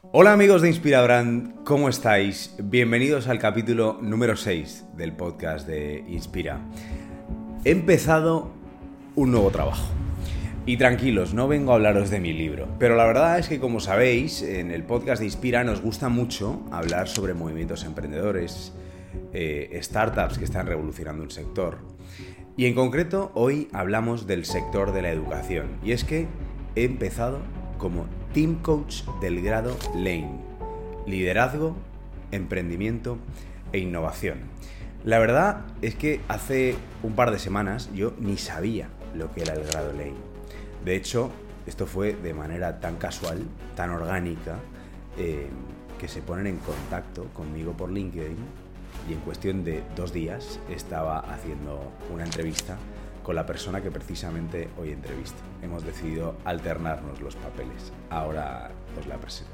[0.00, 2.54] Hola amigos de Inspirabrand, ¿cómo estáis?
[2.62, 6.60] Bienvenidos al capítulo número 6 del podcast de Inspira.
[7.64, 8.52] He empezado
[9.16, 9.88] un nuevo trabajo.
[10.66, 13.80] Y tranquilos, no vengo a hablaros de mi libro, pero la verdad es que como
[13.80, 18.72] sabéis, en el podcast de Inspira nos gusta mucho hablar sobre movimientos emprendedores,
[19.32, 21.78] eh, startups que están revolucionando un sector.
[22.56, 25.80] Y en concreto hoy hablamos del sector de la educación.
[25.82, 26.28] Y es que
[26.76, 27.40] he empezado
[27.78, 30.38] como Team Coach del grado Lane.
[31.06, 31.76] Liderazgo,
[32.30, 33.18] emprendimiento
[33.72, 34.40] e innovación.
[35.04, 39.54] La verdad es que hace un par de semanas yo ni sabía lo que era
[39.54, 40.14] el grado Lane.
[40.84, 41.30] De hecho,
[41.66, 43.42] esto fue de manera tan casual,
[43.74, 44.56] tan orgánica,
[45.16, 45.48] eh,
[45.98, 48.36] que se ponen en contacto conmigo por LinkedIn
[49.08, 52.76] y en cuestión de dos días estaba haciendo una entrevista
[53.28, 55.36] con la persona que precisamente hoy entrevisto.
[55.60, 57.92] Hemos decidido alternarnos los papeles.
[58.08, 59.52] Ahora os la presento.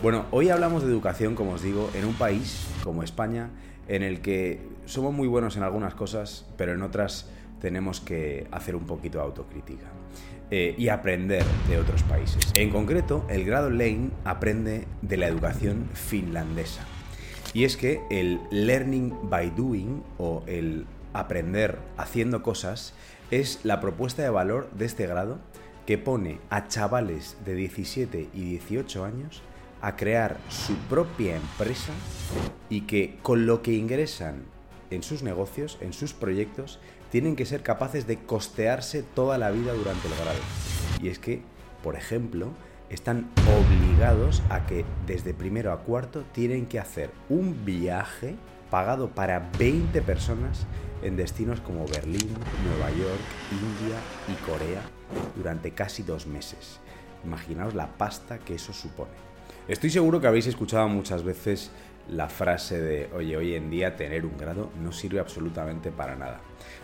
[0.00, 3.50] Bueno, hoy hablamos de educación, como os digo, en un país como España,
[3.88, 7.28] en el que somos muy buenos en algunas cosas, pero en otras
[7.60, 9.86] tenemos que hacer un poquito de autocrítica.
[10.52, 12.52] Eh, y aprender de otros países.
[12.54, 16.84] En concreto, el grado Lane aprende de la educación finlandesa.
[17.52, 20.86] Y es que el learning by doing o el
[21.18, 22.94] aprender haciendo cosas
[23.30, 25.38] es la propuesta de valor de este grado
[25.86, 29.42] que pone a chavales de 17 y 18 años
[29.80, 31.92] a crear su propia empresa
[32.68, 34.44] y que con lo que ingresan
[34.90, 39.72] en sus negocios, en sus proyectos, tienen que ser capaces de costearse toda la vida
[39.72, 40.38] durante el grado.
[41.00, 41.42] Y es que,
[41.82, 42.52] por ejemplo,
[42.88, 48.36] están obligados a que desde primero a cuarto tienen que hacer un viaje
[48.70, 50.66] pagado para 20 personas
[51.06, 52.28] en destinos como Berlín,
[52.66, 53.20] Nueva York,
[53.52, 54.82] India y Corea
[55.36, 56.80] durante casi dos meses.
[57.24, 59.12] Imaginaos la pasta que eso supone.
[59.68, 61.70] Estoy seguro que habéis escuchado muchas veces
[62.08, 66.40] la frase de, oye, hoy en día tener un grado no sirve absolutamente para nada.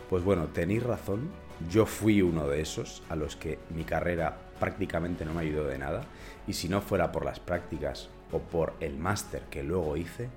[0.09, 1.31] Pues bueno, tenéis razón,
[1.69, 5.79] yo fui uno de esos a los que mi carrera prácticamente no me ayudó de
[5.79, 6.03] nada
[6.47, 10.29] y si no fuera por las prácticas o por el máster que luego hice,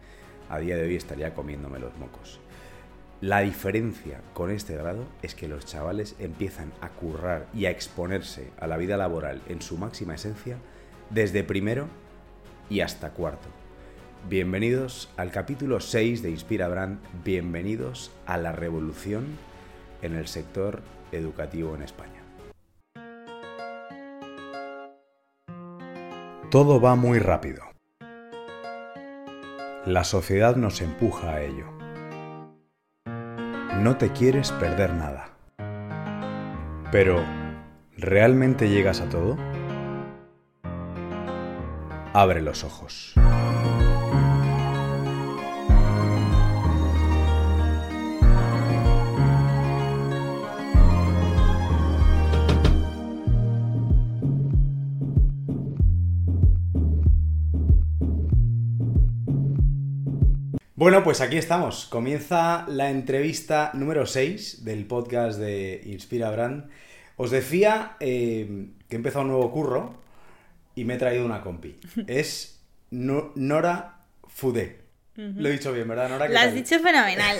[0.49, 2.39] a día de hoy estaría comiéndome los mocos.
[3.21, 8.51] La diferencia con este grado es que los chavales empiezan a currar y a exponerse
[8.59, 10.57] a la vida laboral en su máxima esencia
[11.09, 11.87] desde primero
[12.69, 13.47] y hasta cuarto.
[14.27, 19.37] Bienvenidos al capítulo 6 de Inspira Brand, bienvenidos a la revolución
[20.01, 20.81] en el sector
[21.13, 22.21] educativo en España.
[26.51, 27.63] Todo va muy rápido.
[29.85, 31.74] La sociedad nos empuja a ello
[33.81, 35.29] no te quieres perder nada.
[36.91, 37.23] Pero,
[37.97, 39.37] ¿realmente llegas a todo?
[42.13, 43.13] Abre los ojos.
[60.85, 61.87] Bueno, pues aquí estamos.
[61.87, 66.69] Comienza la entrevista número 6 del podcast de Inspira Brand.
[67.15, 69.95] Os decía eh, que he empezado un nuevo curro
[70.75, 71.79] y me he traído una compi.
[72.07, 73.95] Es Nora
[74.27, 74.81] Fudé.
[75.15, 76.27] Lo he dicho bien, ¿verdad, Nora?
[76.27, 77.39] Lo has dicho fenomenal.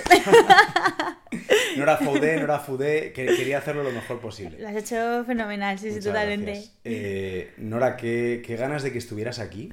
[1.78, 4.58] Nora Fudé, Nora Fudé, que quería hacerlo lo mejor posible.
[4.60, 6.64] Lo has hecho fenomenal, sí, sí, totalmente.
[6.84, 9.72] Eh, Nora, qué, ganas de que estuvieras aquí.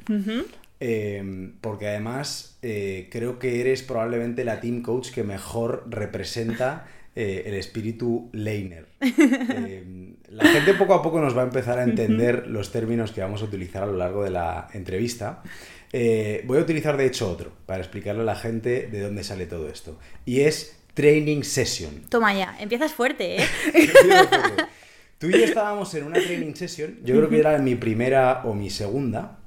[0.85, 7.45] Em, porque además eh, creo que eres probablemente la team coach que mejor representa eh,
[7.47, 8.89] el espíritu Leiner.
[9.01, 13.21] Em, la gente poco a poco nos va a empezar a entender los términos que
[13.21, 15.45] vamos a utilizar a lo largo de la entrevista.
[15.93, 19.47] Eh, voy a utilizar de hecho otro para explicarle a la gente de dónde sale
[19.47, 20.01] todo esto.
[20.25, 22.07] Y es Training Session.
[22.09, 23.47] Toma ya, empiezas fuerte, ¿eh?
[25.19, 28.55] Tú y yo estábamos en una training session, yo creo que era mi primera o
[28.55, 29.39] mi segunda,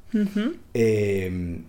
[0.74, 1.60] eh,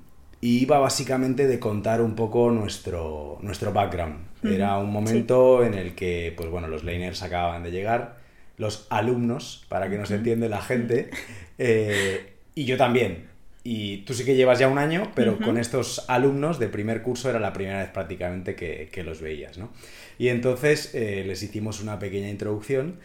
[0.41, 4.27] y iba básicamente de contar un poco nuestro, nuestro background.
[4.45, 8.19] Era un momento en el que, pues bueno, los laners acababan de llegar,
[8.59, 11.11] los alumnos, para que nos entiende la gente,
[11.59, 13.25] eh, y yo también.
[13.65, 17.29] Y tú sí que llevas ya un año, pero con estos alumnos de primer curso
[17.29, 19.73] era la primera vez prácticamente que, los veías, ¿no?
[20.17, 23.01] Y entonces eh, les hicimos una pequeña introducción.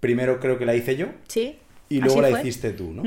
[0.00, 1.06] primero creo que la hice yo.
[1.28, 1.56] Sí.
[1.88, 3.04] Y luego la hiciste tú, ¿no?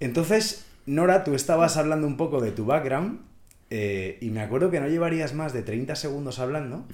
[0.00, 3.20] Entonces, Nora, tú estabas hablando un poco de tu background
[3.68, 6.86] eh, y me acuerdo que no llevarías más de 30 segundos hablando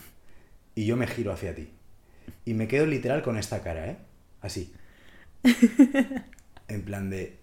[0.75, 1.71] y yo me giro hacia ti.
[2.45, 3.97] Y me quedo literal con esta cara, ¿eh?
[4.41, 4.73] Así.
[6.69, 7.39] En plan de...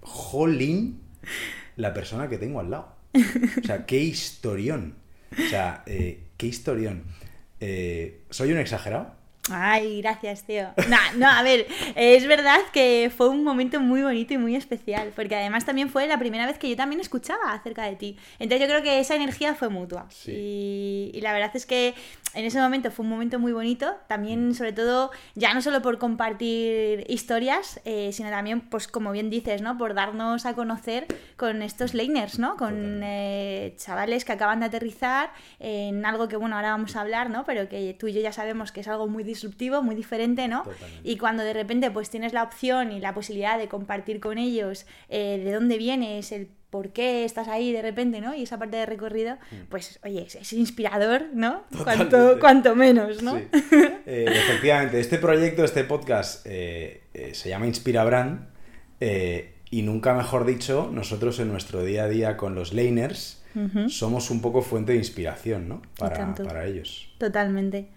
[0.00, 1.02] jolín,
[1.76, 2.96] la persona que tengo al lado.
[3.14, 4.94] O sea, qué historión.
[5.32, 7.04] O sea, eh, qué historión.
[7.60, 9.14] Eh, ¿Soy un exagerado?
[9.50, 10.68] Ay, gracias, tío.
[10.88, 15.12] No, no, a ver, es verdad que fue un momento muy bonito y muy especial,
[15.14, 18.16] porque además también fue la primera vez que yo también escuchaba acerca de ti.
[18.38, 20.06] Entonces yo creo que esa energía fue mutua.
[20.10, 20.32] Sí.
[20.32, 21.94] Y, y la verdad es que
[22.36, 25.98] en ese momento fue un momento muy bonito, también sobre todo, ya no solo por
[25.98, 29.78] compartir historias, eh, sino también, pues como bien dices, ¿no?
[29.78, 31.06] Por darnos a conocer
[31.36, 32.56] con estos laners, ¿no?
[32.56, 37.30] Con eh, chavales que acaban de aterrizar en algo que, bueno, ahora vamos a hablar,
[37.30, 37.44] ¿no?
[37.46, 40.62] Pero que tú y yo ya sabemos que es algo muy disruptivo, muy diferente, ¿no?
[40.64, 41.08] Totalmente.
[41.08, 44.86] Y cuando de repente pues tienes la opción y la posibilidad de compartir con ellos
[45.08, 48.34] eh, de dónde vienes, el por qué estás ahí de repente, ¿no?
[48.34, 49.38] Y esa parte de recorrido,
[49.70, 51.64] pues oye, es, es inspirador, ¿no?
[51.70, 51.82] Mm.
[51.82, 53.36] Cuanto, cuanto menos, ¿no?
[53.36, 53.44] Sí.
[54.08, 58.46] Eh, efectivamente, este proyecto, este podcast eh, eh, se llama Inspira Brand
[59.00, 63.42] y nunca mejor dicho, nosotros en nuestro día a día con los laners
[63.88, 65.82] somos un poco fuente de inspiración, ¿no?
[65.98, 67.12] Para ellos.
[67.18, 67.88] Totalmente.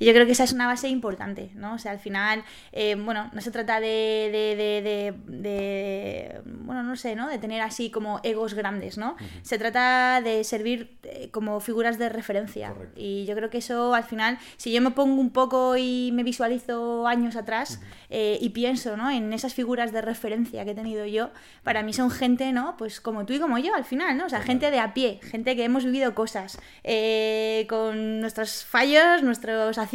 [0.00, 1.74] Y yo creo que esa es una base importante, ¿no?
[1.74, 2.42] O sea, al final,
[2.72, 3.86] eh, bueno, no se trata de,
[4.32, 7.28] de, de, de- de- bueno, no sé, ¿no?
[7.28, 9.16] De tener así como egos grandes, ¿no?
[9.42, 12.70] Se trata de servir eh, como figuras de referencia.
[12.72, 12.94] Correcto.
[12.98, 16.22] Y yo creo que eso, al final, si yo me pongo un poco y me
[16.24, 19.10] visualizo años atrás eh, y pienso, ¿no?
[19.10, 21.30] En esas figuras de referencia que he tenido yo,
[21.62, 22.76] para mí son gente, ¿no?
[22.78, 24.24] Pues como tú y como yo, al final, ¿no?
[24.26, 29.22] O sea, gente de a pie, gente que hemos vivido cosas eh, con nuestros fallos,
[29.22, 29.89] nuestros aciertos,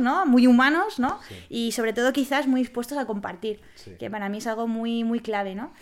[0.00, 0.26] ¿no?
[0.26, 1.18] Muy humanos, ¿no?
[1.28, 1.34] Sí.
[1.48, 3.92] Y sobre todo quizás muy dispuestos a compartir, Sí.
[3.98, 5.72] que para mí es algo muy, muy clave, ¿no?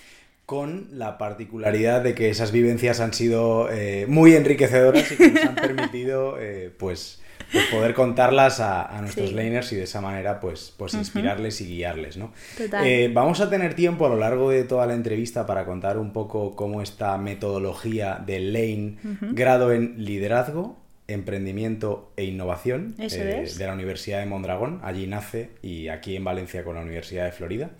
[0.46, 5.44] Con la particularidad de que esas vivencias han sido eh, muy enriquecedoras y que nos
[5.44, 7.22] han permitido, eh, pues,
[7.52, 9.34] pues poder contarlas a, a nuestros Sí.
[9.34, 12.32] laners y de esa manera, pues, pues inspirarles y guiarles, ¿no?
[12.58, 12.84] Total.
[12.86, 16.12] Eh, vamos a tener tiempo a lo largo de toda la entrevista para contar un
[16.12, 18.96] poco cómo esta metodología de Lane,
[19.32, 20.79] grado en liderazgo,
[21.12, 26.64] emprendimiento e innovación eh, de la Universidad de Mondragón, allí nace y aquí en Valencia
[26.64, 27.70] con la Universidad de Florida.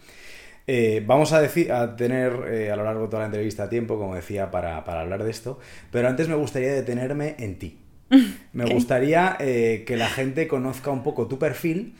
[0.67, 1.41] Eh, vamos a,
[1.97, 5.25] tener eh, a lo largo de toda la entrevista tiempo, como decía, para, para hablar
[5.25, 5.59] de esto,
[5.91, 7.81] pero antes me gustaría detenerme en ti.
[8.53, 11.95] Me gustaría eh, que la gente conozca un poco tu perfil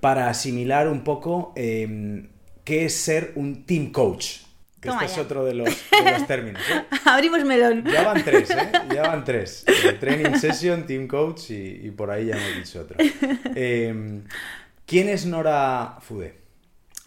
[0.00, 2.28] para asimilar un poco eh,
[2.64, 4.43] qué es ser un team coach.
[4.84, 6.60] Que Toma este es otro de los, de los términos.
[6.70, 6.84] ¿eh?
[7.06, 7.84] Abrimos melón.
[7.90, 8.70] Ya van tres, ¿eh?
[8.94, 9.64] Ya van tres.
[9.66, 12.98] Eh, training session, team coach y, y por ahí ya hemos dicho otro.
[13.54, 14.22] Eh,
[14.84, 16.34] ¿Quién es Nora Fude?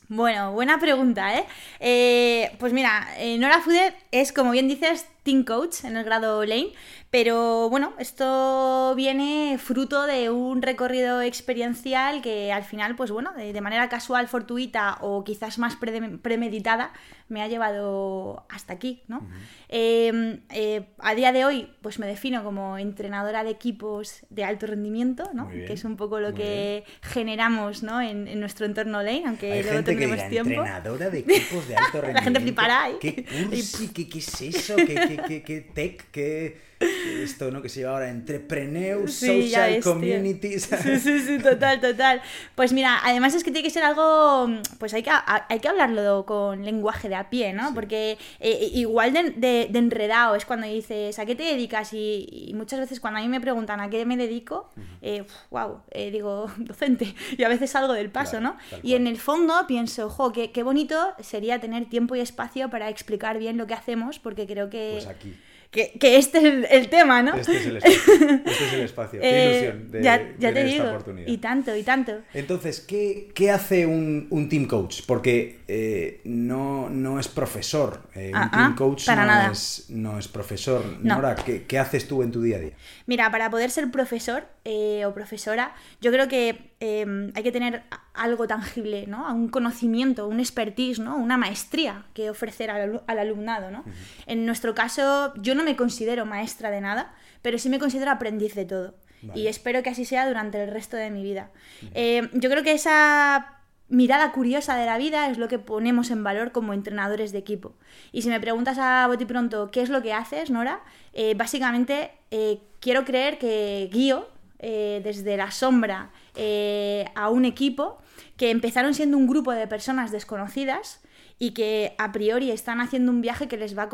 [0.09, 1.45] Bueno, buena pregunta, ¿eh?
[1.79, 6.43] Eh, pues mira, eh, Nora Fude es, como bien dices, Team Coach en el grado
[6.45, 6.71] Lane,
[7.19, 13.59] pero bueno, esto viene fruto de un recorrido experiencial que al final, pues bueno, de,
[13.59, 16.93] manera casual, fortuita o quizás más pre- premeditada,
[17.27, 19.27] me ha llevado hasta aquí, ¿no?
[19.67, 24.67] Eh, eh, a día de hoy, pues me defino como entrenadora de equipos de alto
[24.67, 25.47] rendimiento, ¿no?
[25.47, 27.99] Bien, Que es un poco lo que generamos, ¿no?
[27.99, 30.51] en, en nuestro entorno Lane, aunque Hay luego gente que tendremos dirá, tiempo.
[30.61, 32.13] entrenadora de equipos de alto rendimiento.
[32.13, 32.97] La gente flipará, ¿eh?
[33.01, 33.87] ¿Qué cursi?
[33.89, 34.75] ¿Qué, qué es eso?
[34.85, 36.11] ¿Qué, qué, qué, qué tech?
[36.11, 38.09] ¿Qué esto no que se lleva ahora?
[38.09, 40.59] Entrepreneur, Sí, ya social ves, community.
[40.59, 42.21] Sí, sí, sí, total, total.
[42.55, 44.47] Pues mira, además es que tiene que ser algo,
[44.79, 45.09] pues hay que,
[45.49, 47.69] hay que hablarlo con lenguaje de a pie, ¿no?
[47.69, 47.73] Sí.
[47.73, 51.93] Porque eh, igual de, de- de enredado es cuando dices, ¿a qué te dedicas?
[51.93, 54.69] Y, y muchas veces cuando a mí me preguntan a qué me dedico,
[55.01, 57.15] eh, wow, eh, digo, docente.
[57.37, 58.79] Y a veces salgo del paso, Claro, ¿no?
[58.83, 62.89] Y en el fondo pienso, jo, qué, qué bonito sería tener tiempo y espacio para
[62.89, 65.35] explicar bien lo que hacemos, porque creo que, Pues aquí.
[65.71, 67.35] Que, que este es el, el tema, ¿no?
[67.35, 68.13] Este es el espacio.
[68.45, 69.21] Este es el espacio.
[69.21, 70.89] Qué Eh, ilusión de, ya, ya tener te esta digo.
[70.89, 71.27] oportunidad.
[71.27, 72.13] Y tanto, y tanto.
[72.33, 75.01] Entonces, ¿qué, qué hace un, un team coach?
[75.05, 78.01] Porque eh, no, no es profesor.
[78.15, 79.51] Eh, Ah, un team ah, coach para no, nada.
[79.51, 80.83] Es, no es profesor.
[81.01, 81.15] No.
[81.15, 82.73] Nora, ¿qué, qué haces tú en tu día a día?
[83.05, 87.83] Mira, para poder ser profesor eh, o profesora, yo creo que eh, hay que tener
[88.13, 89.33] algo tangible, ¿no?
[89.33, 91.17] Un conocimiento, un expertise, ¿no?
[91.17, 93.83] Una maestría que ofrecer al, al alumnado, ¿no?
[94.25, 98.53] En nuestro caso, yo no me considero maestra de nada, pero sí me considero aprendiz
[98.55, 98.95] de todo.
[99.21, 99.39] Vale.
[99.39, 101.49] Y espero que así sea durante el resto de mi vida.
[101.95, 103.57] Eh, yo creo que esa
[103.89, 107.75] mirada curiosa de la vida es lo que ponemos en valor como entrenadores de equipo.
[108.11, 110.81] Y si me preguntas a bote pronto qué es lo que haces, Nora,
[111.13, 114.27] eh, básicamente eh, quiero creer que guío
[114.59, 117.99] eh, desde la sombra eh, a un equipo
[118.37, 121.01] que empezaron siendo un grupo de personas desconocidas
[121.39, 123.89] y que a priori están haciendo un viaje que les va a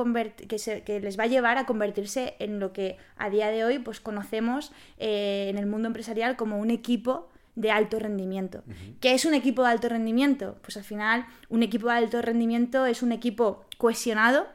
[0.48, 3.66] que, se- que les va a llevar a convertirse en lo que a día de
[3.66, 8.64] hoy pues conocemos eh, en el mundo empresarial como un equipo de alto rendimiento.
[9.00, 10.58] ¿Qué es un equipo de alto rendimiento?
[10.62, 14.48] Pues al final un equipo de alto rendimiento es un equipo cohesionado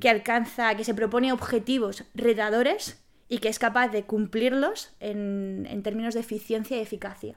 [0.00, 6.14] que alcanza, que se propone objetivos retadores y que es capaz de cumplirlos en, términos
[6.14, 7.36] de eficiencia y eficacia.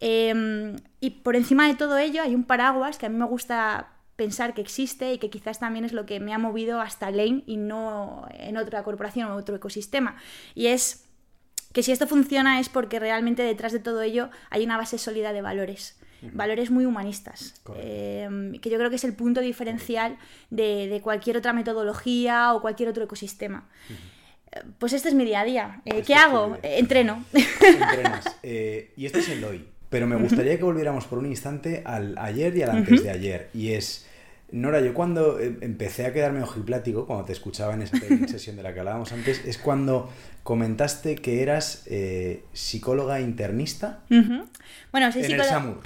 [0.00, 3.92] Em, y por encima de todo ello hay un paraguas que a mí me gusta
[4.16, 7.42] pensar que existe y que quizás también es lo que me ha movido hasta Lane
[7.46, 10.16] y no en otra corporación o otro ecosistema.
[10.54, 11.04] Y es
[11.72, 15.32] que si esto funciona es porque realmente detrás de todo ello hay una base sólida
[15.32, 15.98] de valores.
[16.32, 20.16] Valores muy humanistas, em, que yo creo que es el punto diferencial
[20.50, 23.68] de, cualquier otra metodología o cualquier otro ecosistema.
[24.78, 25.80] Pues este es mi día a día.
[25.84, 26.58] Eh, ¿Qué hago?
[26.62, 27.24] Entreno.
[27.32, 28.24] Entrenas.
[28.42, 29.66] Eh, y este es el hoy.
[29.88, 33.50] Pero me gustaría que volviéramos por un instante al ayer y al antes de ayer.
[33.54, 34.06] Y es,
[34.52, 37.96] Nora, yo cuando em, empecé a quedarme ojiplático, cuando te escuchaba en esa
[38.28, 40.10] sesión de la que hablábamos antes, es cuando
[40.42, 44.00] comentaste que eras eh, psicóloga internista.
[44.08, 45.44] Bueno, soy en psicóloga.
[45.44, 45.80] El SAMUR.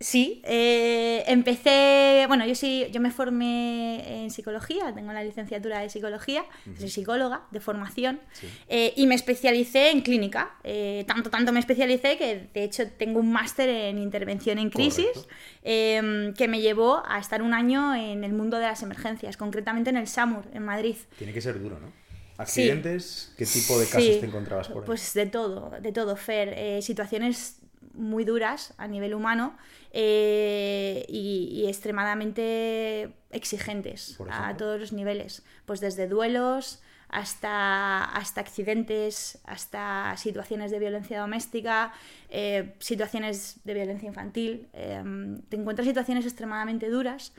[0.00, 5.90] Sí, eh, empecé, bueno, yo sí, yo me formé en psicología, tengo la licenciatura de
[5.90, 6.44] psicología,
[6.78, 8.20] soy psicóloga de formación
[8.68, 10.54] eh, y me especialicé en clínica.
[10.62, 15.26] Eh, tanto, tanto me especialicé que de hecho tengo un máster en intervención en crisis
[15.64, 19.90] em, que me llevó a estar un año en el mundo de las emergencias, concretamente
[19.90, 20.94] en el SAMUR, en Madrid.
[21.18, 21.92] Tiene que ser duro, ¿no?
[22.36, 23.34] ¿Accidentes?
[23.36, 24.86] ¿Qué tipo de casos te encontrabas por ahí?
[24.86, 26.80] Pues de todo, de todo, Fer.
[26.84, 27.57] situaciones
[27.98, 29.56] muy duras a nivel humano
[29.92, 40.14] eh, y, extremadamente exigentes a todos los niveles, pues desde duelos hasta, hasta accidentes, hasta
[40.16, 41.92] situaciones de violencia doméstica,
[42.28, 44.68] eh, situaciones de violencia infantil.
[44.72, 47.32] Em, te encuentras situaciones extremadamente duras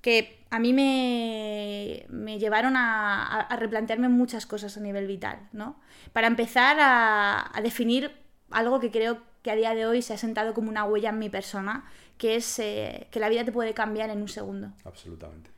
[0.00, 5.78] que a mí me, me llevaron a, a, replantearme muchas cosas a nivel vital, ¿no?
[6.14, 8.10] Para empezar a, a definir
[8.50, 11.18] algo que creo que a día de hoy se ha sentado como una huella en
[11.18, 14.72] mi persona, que es eh, que la vida te puede cambiar en un segundo.
[14.84, 15.50] Absolutamente.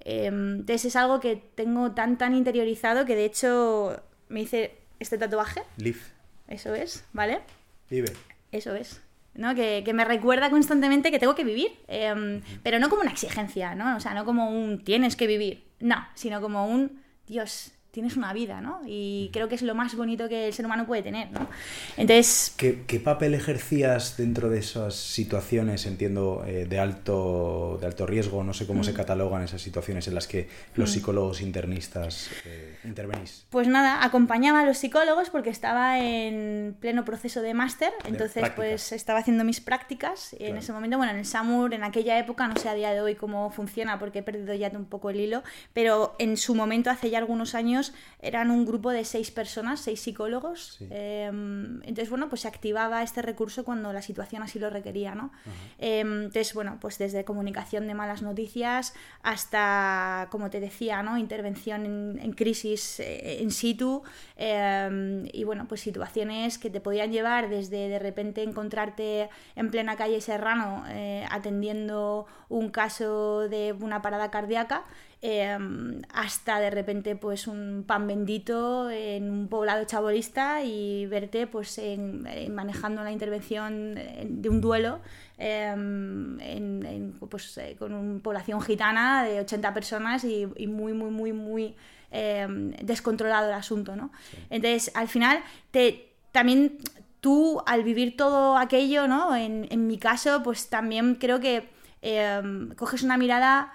[0.00, 5.18] Em, entonces es algo que tengo tan, tan interiorizado que de hecho me hice este
[5.18, 5.62] tatuaje.
[5.76, 6.00] Live.
[6.48, 7.40] Eso es, ¿vale?
[7.90, 8.12] Vive.
[8.50, 9.02] Eso es.
[9.34, 9.54] ¿no?
[9.54, 13.74] Que, que, me recuerda constantemente que tengo que vivir, em, pero no como una exigencia,
[13.74, 13.96] ¿no?
[13.96, 18.32] O sea, no como un tienes que vivir, no, sino como un Dios, tienes una
[18.32, 18.80] vida, ¿no?
[18.86, 21.48] Y creo que es lo más bonito que el ser humano puede tener, ¿no?
[21.96, 22.54] Entonces...
[22.56, 28.44] ¿Qué, qué papel ejercías dentro de esas situaciones, entiendo, eh, de, alto, de alto riesgo?
[28.44, 28.94] No sé cómo se mm.
[28.94, 30.92] catalogan esas situaciones en las que los mm.
[30.92, 33.46] psicólogos internistas eh, intervenís.
[33.50, 38.92] Pues nada, acompañaba a los psicólogos porque estaba en pleno proceso de máster, entonces pues
[38.92, 42.56] estaba haciendo mis prácticas en ese momento, bueno, en el SAMUR, en aquella época, no
[42.56, 45.42] sé a día de hoy cómo funciona porque he perdido ya un poco el hilo,
[45.72, 50.00] pero en su momento, hace ya algunos años, eran un grupo de seis personas, seis
[50.00, 50.78] psicólogos.
[50.90, 55.32] Em, entonces, bueno, pues se activaba este recurso cuando la situación así lo requería, ¿no?
[55.78, 61.18] Em, entonces, bueno, pues desde comunicación de malas noticias hasta, como te decía, ¿no?
[61.18, 64.02] Intervención en, crisis eh, in situ
[64.36, 69.96] em, y, bueno, pues situaciones que te podían llevar desde de repente encontrarte en plena
[69.96, 74.84] calle Serrano eh, atendiendo un caso de una parada cardíaca
[75.20, 81.76] Em, hasta de repente pues un pan bendito en un poblado chabolista y verte pues
[81.78, 82.22] en,
[82.54, 85.00] manejando la intervención de un duelo
[85.36, 86.38] em,
[87.28, 91.74] pues, eh, con una población gitana de 80 personas y, muy muy muy muy
[92.10, 94.10] em, descontrolado el asunto ¿no?
[94.50, 96.78] entonces al final te también
[97.20, 99.34] tú al vivir todo aquello ¿no?
[99.34, 101.68] en, en mi caso pues también creo que
[102.76, 103.72] coges una mirada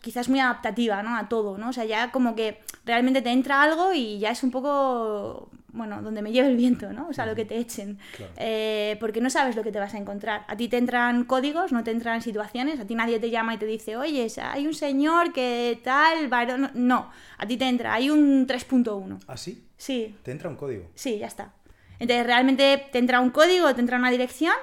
[0.00, 1.16] quizás muy adaptativa, ¿no?
[1.16, 1.70] A todo, ¿no?
[1.70, 6.02] O sea, ya como que realmente te entra algo y ya es un poco, bueno,
[6.02, 7.08] donde me lleve el viento, ¿no?
[7.08, 7.98] O sea, lo que te echen.
[8.36, 10.44] Eh, porque no sabes lo que te vas a encontrar.
[10.48, 13.58] A ti te entran códigos, no te entran situaciones, a ti nadie te llama y
[13.58, 16.70] te dice, oye, hay un señor que tal, varón...
[16.74, 19.20] No, a ti te entra, hay un 3.1.
[19.26, 19.64] ¿Ah, sí?
[19.76, 20.16] Sí.
[20.22, 20.90] ¿Te entra un código?
[20.94, 21.52] Sí, ya está.
[21.98, 24.54] Entonces, realmente te entra un código, te entra una dirección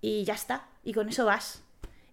[0.00, 0.66] y ya está.
[0.82, 1.64] Y con eso vas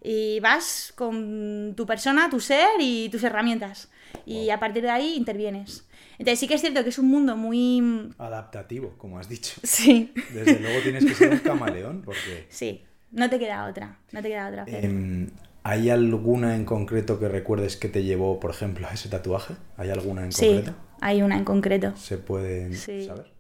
[0.04, 3.90] y vas con tu persona, tu ser y tus herramientas.
[4.26, 5.88] Y a partir de ahí intervienes.
[6.22, 8.12] Entonces sí que es cierto que es un mundo muy...
[8.20, 9.60] Adaptativo, como has dicho.
[9.64, 10.14] Sí.
[10.32, 12.46] Desde luego tienes que ser un camaleón porque...
[12.50, 13.98] Sí, no te queda otra.
[14.12, 14.66] No te queda otra.
[14.68, 15.32] Em,
[15.64, 19.56] ¿Hay alguna en concreto que recuerdes que te llevó, por ejemplo, a ese tatuaje?
[19.78, 20.72] ¿Hay alguna en concreto?
[20.72, 21.98] Sí, hay una en concreto.
[21.98, 23.32] ¿Se puede saber?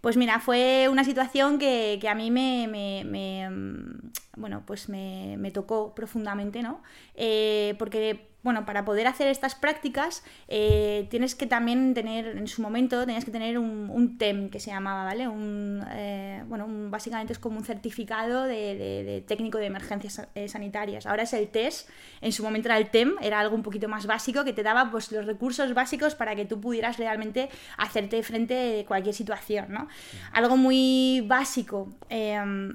[0.00, 5.94] Pues mira, fue una situación que, a mí me, me, mm, bueno, pues me, tocó
[5.94, 6.82] profundamente, ¿no?
[7.14, 12.62] Eh, porque bueno, para poder hacer estas prácticas eh, tienes que también tener, en su
[12.62, 15.26] momento, tenías que tener un, TEM que se llamaba, ¿vale?
[15.26, 21.06] Un, eh, bueno, básicamente es como un certificado de, técnico de emergencias eh, sanitarias.
[21.06, 21.88] Ahora es el TES,
[22.20, 24.92] en su momento era el TEM, era algo un poquito más básico que te daba
[24.92, 27.48] pues, los recursos básicos para que tú pudieras realmente
[27.78, 29.88] hacerte frente a cualquier situación, ¿no?
[30.30, 31.88] Algo muy básico,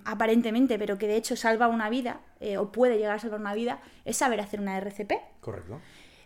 [0.04, 2.20] aparentemente, pero que de hecho salva una vida,
[2.60, 5.14] o puede llegar a salvar una vida, es saber hacer una RCP.
[5.40, 5.80] Correcto.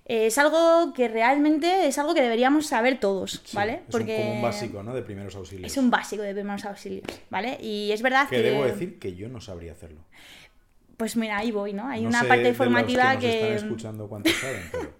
[0.06, 3.74] Eh, es algo que realmente es algo que deberíamos saber todos, ¿vale?
[3.74, 4.94] Es Porque como un básico, ¿no?
[4.94, 5.72] De primeros auxilios.
[5.72, 7.58] Es un básico de primeros auxilios, ¿vale?
[7.60, 8.36] Y es verdad que...
[8.36, 10.02] Que debo decir que yo no sabría hacerlo.
[10.98, 11.88] Pues mira, ahí voy, ¿no?
[11.88, 13.28] Hay una parte informativa que...
[13.28, 14.94] Nos están escuchando saben, pero...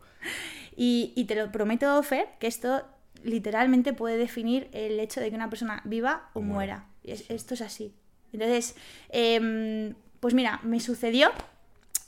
[0.76, 2.84] y, y te lo prometo, Fer, que esto
[3.24, 6.88] literalmente puede definir el hecho de que una persona viva o, muera.
[7.04, 7.94] Esto es así.
[8.32, 8.76] Entonces,
[9.10, 11.32] em, pues mira, me sucedió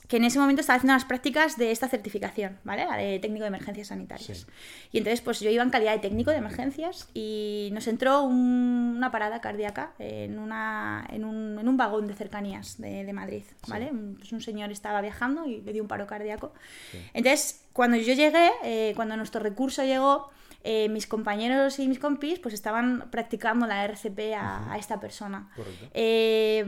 [0.08, 2.86] que en ese momento estaba haciendo las prácticas de esta certificación, ¿vale?
[2.86, 4.46] La de técnico de emergencias sanitarias.
[4.90, 9.10] Y entonces, pues yo iba en calidad de técnico de emergencias y nos entró una
[9.10, 13.92] parada cardíaca en, una, en, un, en un vagón de cercanías de, de Madrid, ¿vale?
[14.16, 16.54] Pues un señor estaba viajando y le dio un paro cardíaco.
[17.12, 20.30] Entonces, cuando yo llegué, eh, cuando nuestro recurso llegó,
[20.70, 25.48] eh, mis compañeros y mis compis pues estaban practicando la RCP a, esta persona.
[25.94, 26.60] Eh,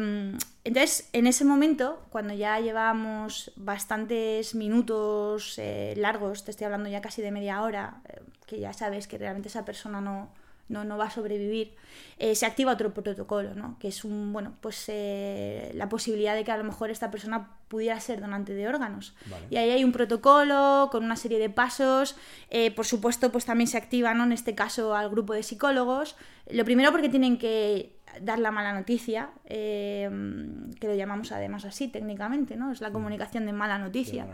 [0.64, 7.02] entonces, en ese momento, cuando ya llevábamos bastantes minutos eh, largos, te estoy hablando ya
[7.02, 8.00] casi de media hora,
[8.47, 10.30] que ya sabes que realmente esa persona no,
[10.71, 11.75] no, no va a sobrevivir,
[12.19, 13.76] eh, se activa otro protocolo, ¿no?
[13.78, 17.50] que es un, bueno, pues, eh, la posibilidad de que a lo mejor esta persona
[17.71, 19.15] pudiera ser donante de órganos.
[19.49, 22.17] Y ahí hay un protocolo con una serie de pasos.
[22.50, 24.25] Eh, por supuesto, pues también se activa, ¿no?
[24.25, 26.17] en este caso, al grupo de psicólogos.
[26.50, 30.09] Lo primero porque tienen que dar la mala noticia, que
[30.83, 32.73] lo llamamos además así técnicamente, ¿no?
[32.73, 34.27] Es la comunicación de mala noticia.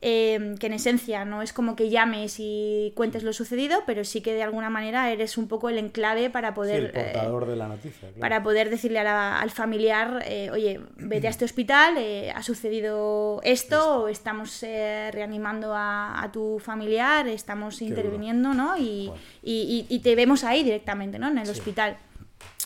[0.00, 4.20] Em, que en esencia no es como que llames y cuentes lo sucedido, pero sí
[4.20, 6.84] que de alguna manera eres un poco el enclave para poder...
[6.84, 8.08] el portador de la noticia.
[8.20, 14.02] Para poder decirle al familiar, eh, oye, vete a este hospital, eh, ha sucedido esto,
[14.02, 18.78] o estamos eh, reanimando a, tu familiar, estamos interviniendo, ¿no?
[18.78, 19.10] Y,
[19.42, 21.26] y, te vemos ahí directamente, ¿no?
[21.28, 21.96] En el hospital.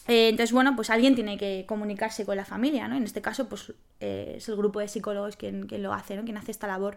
[0.09, 2.97] Eh, entonces, bueno, pues alguien tiene que comunicarse con la familia, ¿no?
[2.97, 6.25] En este caso, pues eh, es el grupo de psicólogos quien, lo hace, ¿no?
[6.25, 6.97] Quien hace esta labor.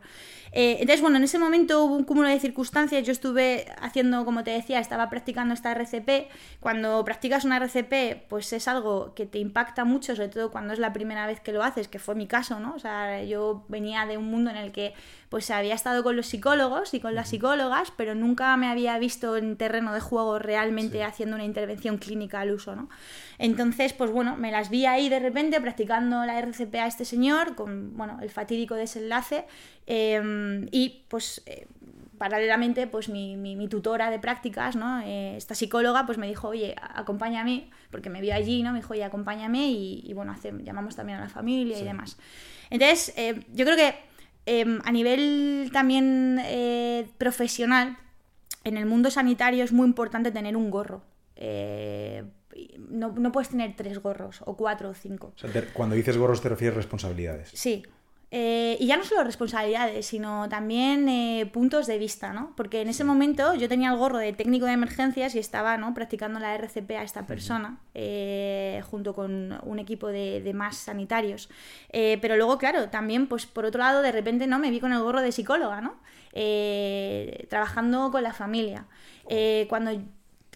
[0.52, 3.06] Eh, entonces, bueno, en ese momento hubo un cúmulo de circunstancias.
[3.06, 6.30] Yo estuve haciendo, como te decía, estaba practicando esta RCP.
[6.60, 10.80] Cuando practicas una RCP, pues es algo que te impacta mucho, sobre todo cuando es
[10.80, 12.74] la primera vez que lo haces, que fue mi caso, ¿no?
[12.74, 14.94] O sea, yo venía de un mundo en el que
[15.30, 19.38] pues había estado con los psicólogos y con las psicólogas, pero nunca me había visto
[19.38, 22.90] en terreno de juego realmente haciendo una intervención clínica al uso, ¿no?
[23.38, 27.56] Entonces, pues bueno, me las vi ahí de repente practicando la RCP a este señor
[27.56, 29.46] con, bueno, el fatídico desenlace
[29.86, 31.42] em, y pues...
[31.46, 31.68] Eh,
[32.18, 35.02] paralelamente, pues mi, mi, tutora de prácticas, ¿no?
[35.02, 38.72] Eh, esta psicóloga, pues me dijo, oye, acompáñame, porque me vio allí, ¿no?
[38.72, 42.18] Me dijo, oye, acompáñame y, bueno, llamamos también a la familia y demás.
[42.70, 43.96] Entonces, eh, yo creo que
[44.46, 47.98] Em, a nivel también eh, profesional,
[48.64, 51.04] en el mundo sanitario es muy importante tener un gorro.
[51.36, 52.24] Eh,
[52.90, 55.34] no, no, puedes tener tres gorros, o cuatro o cinco.
[55.74, 57.50] cuando dices gorros te refieres a responsabilidades.
[57.54, 57.84] Sí,
[58.38, 62.52] eh, y ya no solo responsabilidades, sino también eh, puntos de vista, ¿no?
[62.58, 65.94] Porque en ese momento yo tenía el gorro de técnico de emergencias y estaba ¿no?
[65.94, 71.48] practicando la RCP a esta persona, eh, junto con un equipo de, más sanitarios.
[71.94, 75.00] pero luego, claro, también, pues por otro lado, de repente no me vi con el
[75.00, 75.96] gorro de psicóloga, ¿no?
[77.50, 78.86] trabajando con la familia.
[79.70, 79.92] cuando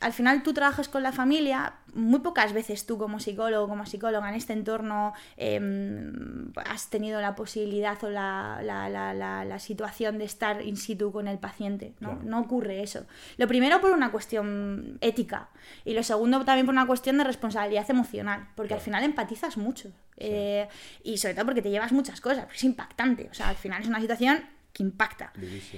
[0.01, 4.29] al final tú trabajas con la familia, muy pocas veces tú como psicólogo, como psicóloga
[4.29, 10.77] en este entorno em, has tenido la posibilidad o la, la, situación de estar in
[10.77, 11.93] situ con el paciente.
[11.99, 12.19] ¿no?
[12.23, 13.05] no ocurre eso.
[13.37, 15.49] Lo primero por una cuestión ética
[15.85, 19.91] y lo segundo también por una cuestión de responsabilidad emocional, porque al final empatizas mucho.
[20.17, 20.67] Eh,
[21.03, 23.29] y sobre todo porque te llevas muchas cosas, es impactante.
[23.31, 25.33] O sea, al final es una situación que impacta.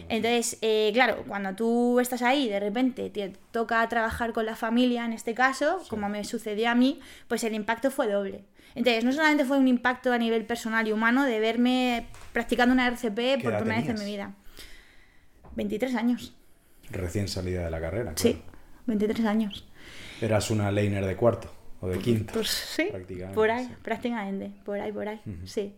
[0.10, 5.06] Entonces, eh, claro, cuando tú estás ahí, de repente te toca trabajar con la familia,
[5.06, 8.44] en este caso, como me sucedió a mí, pues el impacto fue doble.
[8.76, 12.88] Entonces, no solamente fue un impacto a nivel personal y humano de verme practicando una
[12.88, 14.36] RCP por primera vez en mi vida.
[15.56, 16.34] 23 años.
[16.90, 18.14] Recién salida de la carrera.
[18.16, 18.42] Sí,
[18.86, 19.68] 23 años.
[20.22, 21.52] Eras una laner de cuarto
[21.82, 22.34] o de quinto.
[22.34, 22.90] Pues sí,
[23.34, 25.76] por ahí, prácticamente, por ahí, por ahí, sí.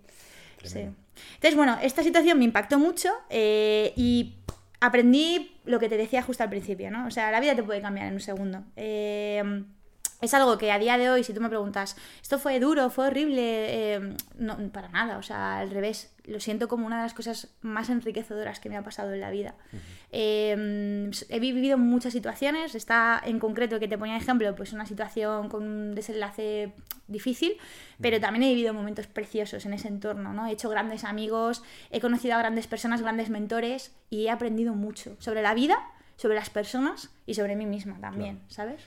[0.64, 0.90] Sí.
[1.36, 4.36] Entonces, bueno, esta situación me impactó mucho eh, y
[4.80, 7.08] aprendí lo que te decía justo al principio, ¿no?
[7.08, 8.64] O sea, la vida te puede cambiar en un segundo.
[8.76, 9.64] Eh,
[10.24, 13.08] es algo que a día de hoy, si tú me preguntas, ¿esto fue duro, fue
[13.08, 13.42] horrible?
[13.96, 16.14] Eh, no, para nada, o sea, al revés.
[16.24, 19.30] Lo siento como una de las cosas más enriquecedoras que me ha pasado en la
[19.30, 19.56] vida.
[20.14, 25.50] Eh, he vivido muchas situaciones, está en concreto que te ponía ejemplo, pues una situación
[25.50, 26.72] con un desenlace
[27.10, 27.58] difícil,
[28.00, 30.48] pero también he vivido momentos preciosos en ese entorno, ¿no?
[30.48, 35.18] He hecho grandes amigos, he conocido a grandes personas, grandes mentores y he aprendido mucho
[35.20, 35.78] sobre la vida,
[36.16, 38.82] sobre las personas y sobre mí misma también, ¿sabes?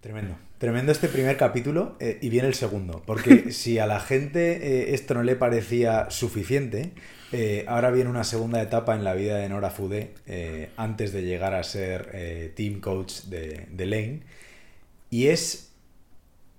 [0.00, 0.36] Tremendo.
[0.56, 3.02] Tremendo este primer capítulo eh, y viene el segundo.
[3.06, 6.92] Porque si a la gente eh, esto no le parecía suficiente,
[7.32, 10.14] eh, ahora viene una segunda etapa en la vida de Nora Fude
[10.76, 14.20] antes de llegar a ser team coach de, de, Lane.
[15.10, 15.72] Y es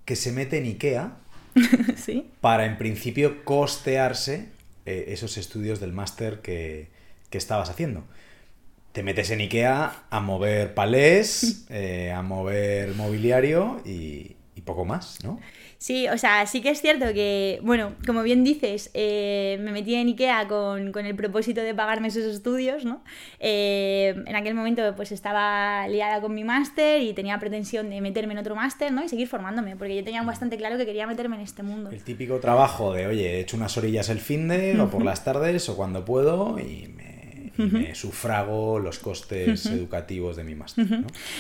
[0.05, 1.17] que se mete en IKEA
[1.97, 2.29] ¿Sí?
[2.41, 4.49] para en principio costearse
[4.85, 6.89] esos estudios del máster que,
[7.29, 8.03] que estabas haciendo
[8.91, 15.39] te metes en Ikea a mover palés, eh, a mover mobiliario y, poco más, ¿no?
[15.79, 19.95] Sí, o sea, sí que es cierto que, bueno, como bien dices, eh, me metí
[19.95, 23.03] en Ikea con, el propósito de pagarme esos estudios, ¿no?
[23.39, 28.33] Eh, en aquel momento pues estaba liada con mi máster y tenía pretensión de meterme
[28.33, 29.03] en otro máster, ¿no?
[29.03, 31.89] Y seguir formándome, porque yo tenía bastante claro que quería meterme en este mundo.
[31.89, 35.23] El típico trabajo de, oye, he hecho unas orillas el fin de, o por las
[35.23, 36.93] tardes, o cuando puedo, y
[37.67, 40.85] me me sufrago los costes educativos de mi máster.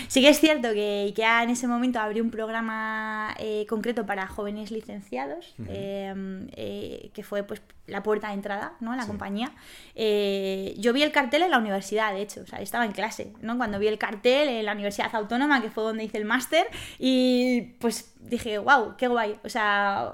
[0.07, 4.27] Sí que es cierto que IKEA en ese momento abrió un programa eh, concreto para
[4.27, 8.95] jóvenes licenciados, em, eh, que fue pues la puerta de entrada, ¿no?
[8.95, 9.51] La compañía.
[9.95, 13.33] Eh, yo vi el cartel en la universidad, de hecho, o sea, estaba en clase,
[13.41, 13.57] ¿no?
[13.57, 16.67] Cuando vi el cartel en la Universidad Autónoma, que fue donde hice el máster,
[16.99, 19.39] y pues dije, wow, qué guay.
[19.43, 20.13] O sea,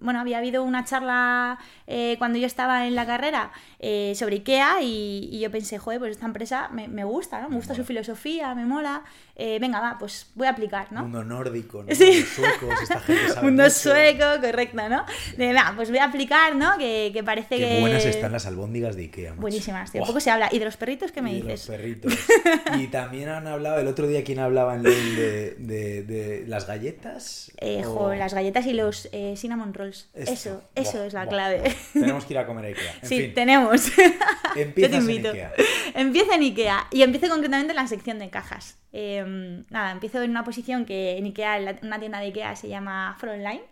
[0.00, 4.82] bueno, había habido una charla eh, cuando yo estaba en la carrera eh, sobre IKEA
[4.82, 7.48] y, yo pensé, joder, pues esta empresa me, gusta, ¿no?
[7.48, 9.04] Me gusta su filosofía, me mola.
[9.40, 11.02] Eh, venga, va, pues voy a aplicar, ¿no?
[11.02, 11.94] Mundo nórdico, ¿no?
[11.94, 12.22] Sí.
[12.22, 15.04] suecos, esta gente sabe Mundo sueco, correcto, ¿no?
[15.36, 16.76] De, va, pues voy a aplicar, ¿no?
[16.76, 17.80] Que, que parece Qué que...
[17.80, 19.34] buenas están las albóndigas de Ikea.
[19.34, 20.02] Buenísimas, tío.
[20.02, 20.48] Poco se habla.
[20.50, 21.68] ¿Y de los perritos qué me y dices?
[21.68, 22.18] De los perritos.
[22.80, 27.52] y también han hablado, el otro día, ¿quién hablaba en de, de, de, las galletas?
[27.58, 30.08] Eh, jo, las galletas y los eh, cinnamon rolls.
[30.14, 31.76] eso, eso es la clave.
[31.92, 32.92] Tenemos que ir a comer a Ikea.
[33.02, 33.34] En sí, fin.
[33.34, 33.92] tenemos.
[34.56, 35.52] Empieza en Ikea.
[35.94, 36.88] Empieza en Ikea.
[36.90, 38.78] Y empiezo concretamente en la sección de cajas.
[39.28, 42.68] Em, nada, empiezo en una posición que en Ikea, en una tienda de Ikea se
[42.68, 43.62] llama Frontline.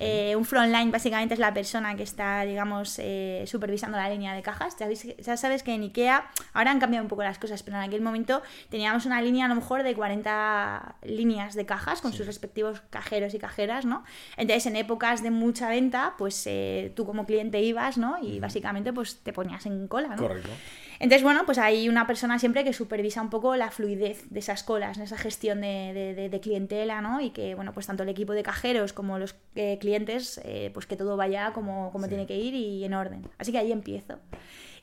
[0.00, 4.42] Eh, un frontline básicamente es la persona que está, digamos, eh, supervisando la línea de
[4.42, 4.76] cajas.
[4.78, 7.84] Ya, ya, sabes que en IKEA ahora han cambiado un poco las cosas, pero en
[7.84, 12.26] aquel momento teníamos una línea a lo mejor de 40 líneas de cajas con sus
[12.26, 14.02] respectivos cajeros y cajeras, ¿no?
[14.36, 18.18] Entonces, en épocas de mucha venta, pues eh, tú como cliente ibas, ¿no?
[18.20, 20.16] Y básicamente pues te ponías en cola, ¿no?
[20.16, 20.50] Correcto.
[20.98, 24.62] Entonces, bueno, pues hay una persona siempre que supervisa un poco la fluidez de esas
[24.62, 27.20] colas, en esa gestión de, clientela, ¿no?
[27.20, 30.86] Y que, bueno, pues tanto el equipo de cajeros como los eh, clientes, eh, pues
[30.86, 33.28] que todo vaya como, como tiene que ir y en orden.
[33.38, 34.18] Así que ahí empiezo.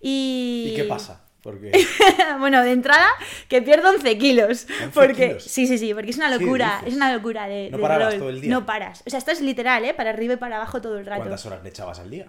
[0.01, 1.23] ¿Y, ¿Y qué pasa?
[1.43, 1.71] Porque...
[2.39, 3.07] bueno, de entrada,
[3.49, 4.65] que pierdo 11 kilos.
[4.93, 5.41] porque...
[5.41, 7.69] Sí, sí, sí, porque es una locura, es una locura de...
[7.69, 8.49] No parabas todo el día.
[8.49, 9.03] No paras.
[9.05, 9.93] O sea, esto es literal, ¿eh?
[9.93, 11.21] Para arriba y para abajo todo el rato.
[11.21, 12.27] ¿Cuántas horas le echabas al día?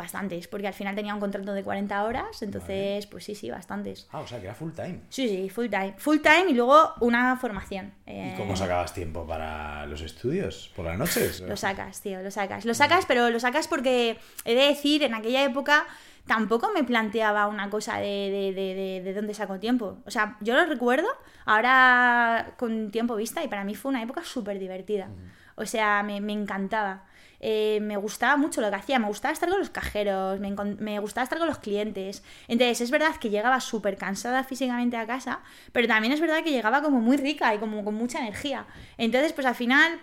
[0.00, 4.08] Bastantes, porque al final tenía un contrato de 40 horas, entonces, pues sí, sí, bastantes.
[4.10, 5.00] Ah, o sea, que era full time.
[5.10, 5.94] Sí, sí, full time.
[5.98, 7.92] Full time y luego una formación.
[8.06, 10.72] ¿Y cómo eh, sacabas tiempo para los estudios?
[10.74, 11.40] ¿Por las noches?
[11.40, 12.64] lo sacas, tío, lo sacas.
[12.64, 15.86] Lo sacas, pero lo sacas porque he de decir, en aquella época
[16.26, 19.98] tampoco me planteaba una cosa de, de, de, dónde saco tiempo.
[20.06, 21.08] O sea, yo lo recuerdo
[21.44, 25.08] ahora con tiempo vista y para mí fue una época súper divertida.
[25.56, 27.04] O sea, me, me encantaba.
[27.40, 31.24] Eh, me gustaba mucho lo que hacía, me gustaba estar con los cajeros, me, gustaba
[31.24, 32.22] estar con los clientes.
[32.48, 35.40] Entonces, es verdad que llegaba súper cansada físicamente a casa,
[35.72, 38.66] pero también es verdad que llegaba como muy rica y como con mucha energía.
[38.98, 40.00] Entonces, pues al final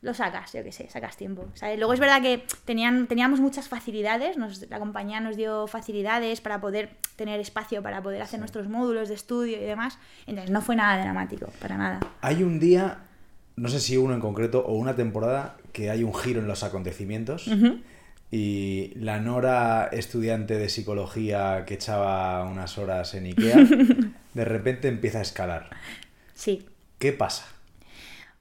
[0.00, 1.46] lo sacas, yo qué sé, sacas tiempo.
[1.76, 4.36] Luego es verdad que tenían, teníamos muchas facilidades,
[4.70, 9.14] la compañía nos dio facilidades para poder tener espacio, para poder hacer nuestros módulos de
[9.14, 9.98] estudio y demás.
[10.26, 12.00] Entonces, no fue nada dramático, para nada.
[12.22, 12.98] Hay un día
[13.58, 16.62] no sé si uno en concreto o una temporada que hay un giro en los
[16.62, 17.50] acontecimientos
[18.30, 23.56] y la Nora, estudiante de psicología que echaba unas horas en Ikea,
[24.34, 25.70] de repente empieza a escalar.
[26.34, 26.66] Sí.
[26.98, 27.46] ¿Qué pasa?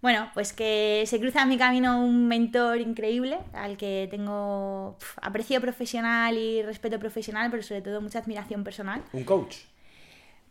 [0.02, 5.60] Bueno, pues que se cruza en mi camino un mentor increíble al que tengo aprecio
[5.60, 9.02] profesional y respeto profesional, pero sobre todo mucha admiración personal.
[9.14, 9.56] ¿Un coach?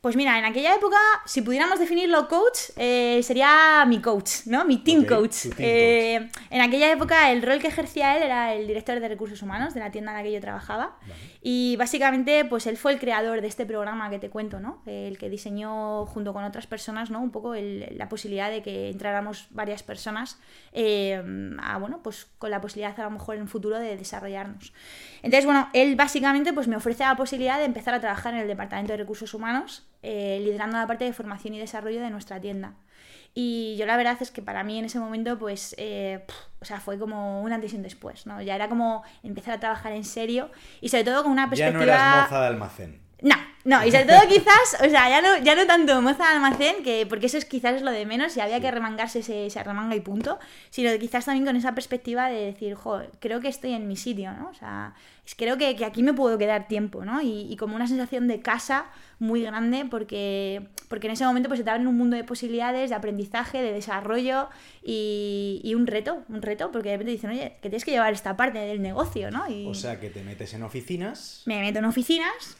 [0.00, 4.64] Pues mira, en aquella época, si pudiéramos definirlo coach, eh, sería mi coach, ¿no?
[4.64, 5.36] Mi team Ok, coach.
[5.42, 9.42] team Eh, en aquella época el rol que ejercía él era el director de recursos
[9.42, 10.96] humanos de la tienda en la que yo trabajaba.
[11.42, 14.80] Y básicamente, pues él fue el creador de este programa que te cuento, ¿no?
[14.86, 17.20] El que diseñó junto con otras personas, ¿no?
[17.20, 20.38] Un poco el- la posibilidad de que entráramos varias personas
[20.72, 21.20] eh,
[21.60, 24.72] a, bueno, pues con la posibilidad a lo mejor en un futuro de desarrollarnos.
[25.22, 28.46] Entonces, bueno, él básicamente pues me ofrece la posibilidad de empezar a trabajar en el
[28.48, 32.74] departamento de recursos humanos, eh, liderando la parte de formación y desarrollo de nuestra tienda.
[33.34, 36.64] Y yo la verdad es que para mí en ese momento, pues, eh, pf, o
[36.64, 38.40] sea, fue como un antes y un después, ¿no?
[38.40, 41.84] Ya era como empezar a trabajar en serio y sobre todo con una Ya perspectiva...
[41.84, 43.05] no eras moza de almacén.
[43.22, 46.34] No, no, y sobre todo quizás, o sea, ya no, ya no tanto moza de
[46.34, 49.48] almacén, que, porque eso es quizás es lo de menos y había que remangarse ese,
[49.48, 50.38] se remanga y punto,
[50.70, 54.32] sino quizás también con esa perspectiva de decir, jo, creo que estoy en mi sitio,
[54.32, 54.50] ¿no?
[54.50, 54.94] O sea,
[55.36, 57.22] creo que, que aquí me puedo quedar tiempo, ¿no?
[57.22, 58.86] Y, y como una sensación de casa
[59.18, 62.90] muy grande porque, porque en ese momento pues se te abren un mundo de posibilidades,
[62.90, 64.50] de aprendizaje, de desarrollo
[64.84, 68.12] y, y un reto, un reto, porque de repente dicen, oye, que tienes que llevar
[68.12, 69.48] esta parte del negocio, ¿no?
[69.48, 72.58] Y O sea que te metes en oficinas me meto en oficinas.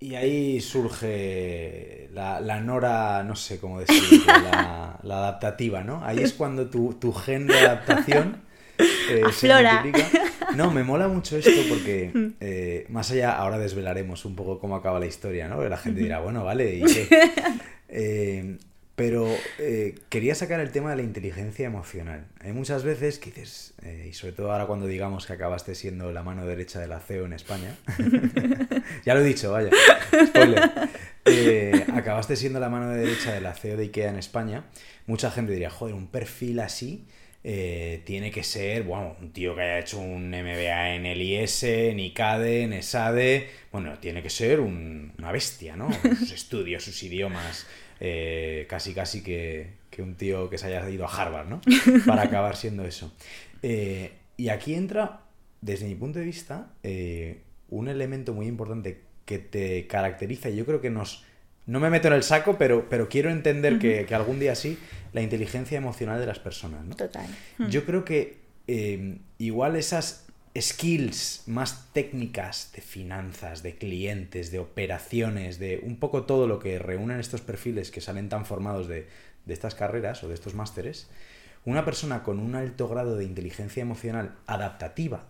[0.00, 6.04] Y ahí surge la, la nora, no sé cómo decirlo, la, la adaptativa, ¿no?
[6.04, 8.42] Ahí es cuando tu, tu gen de adaptación
[8.78, 9.82] eh, se Aflora.
[9.82, 10.08] multiplica.
[10.56, 14.98] No, me mola mucho esto porque eh, más allá, ahora desvelaremos un poco cómo acaba
[14.98, 15.56] la historia, ¿no?
[15.56, 17.08] Porque la gente dirá, bueno, vale, ¿y qué?
[17.92, 18.56] Eh,
[19.00, 19.26] pero
[19.58, 22.26] eh, quería sacar el tema de la inteligencia emocional.
[22.40, 26.12] Hay muchas veces que dices, eh, y sobre todo ahora cuando digamos que acabaste siendo
[26.12, 27.76] la mano derecha de la CEO en España,
[29.06, 29.70] ya lo he dicho, vaya,
[30.26, 30.70] spoiler.
[31.24, 34.64] Eh, acabaste siendo la mano derecha de la CEO de IKEA en España,
[35.06, 37.06] mucha gente diría, joder, un perfil así
[37.42, 41.98] tiene que ser, bueno, un tío que haya hecho un MBA en el IS, en
[41.98, 45.88] ICADE, en ESADE, bueno, tiene que ser un- una bestia, ¿no?
[46.18, 47.66] Sus estudios, sus idiomas,
[48.02, 51.60] eh, casi casi que, que un tío que se haya ido a Harvard, ¿no?
[52.06, 53.12] Para acabar siendo eso.
[53.62, 55.20] Eh, y aquí entra,
[55.60, 60.64] desde mi punto de vista, eh, un elemento muy importante que te caracteriza, y yo
[60.64, 61.24] creo que nos...
[61.66, 64.78] No me meto en el saco, pero, pero quiero entender que, que algún día sí,
[65.12, 66.96] la inteligencia emocional de las personas, ¿no?
[66.96, 67.26] Total.
[67.68, 68.38] Yo creo que
[69.38, 70.26] igual esas
[70.58, 76.78] skills más técnicas de finanzas, de clientes, de operaciones, de un poco todo lo que
[76.78, 79.06] reúnen estos perfiles que salen tan formados de,
[79.46, 81.08] de estas carreras o de estos másteres,
[81.64, 85.26] una persona con un alto grado de inteligencia emocional adaptativa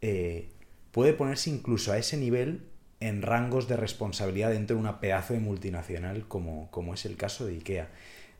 [0.00, 0.48] eh,
[0.92, 2.62] puede ponerse incluso a ese nivel
[3.00, 7.46] en rangos de responsabilidad dentro de una pedazo de multinacional como, como es el caso
[7.46, 7.88] de IKEA.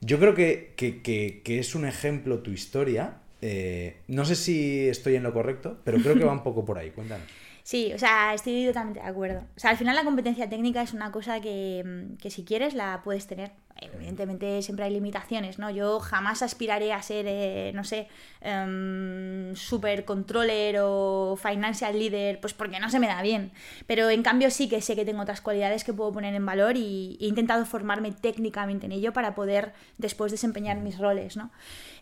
[0.01, 3.19] Yo creo que, que- que- que es un ejemplo tu historia.
[3.41, 6.79] Eh, no sé si estoy en lo correcto, pero creo que va un poco por
[6.79, 6.91] ahí.
[6.91, 7.27] Cuéntanos.
[7.63, 9.41] Sí, o sea, estoy totalmente de acuerdo.
[9.55, 13.03] O sea, al final la competencia técnica es una cosa que, que si quieres la
[13.05, 13.53] puedes tener.
[13.81, 15.71] Evidentemente siempre hay limitaciones, ¿no?
[15.71, 18.09] Yo jamás aspiraré a ser, eh, no sé,
[18.41, 23.53] em, super controller o financial leader, pues porque no se me da bien.
[23.87, 26.77] Pero en cambio sí que sé que tengo otras cualidades que puedo poner en valor
[26.77, 31.51] y he intentado formarme técnicamente en ello para poder después desempeñar mis roles, ¿no?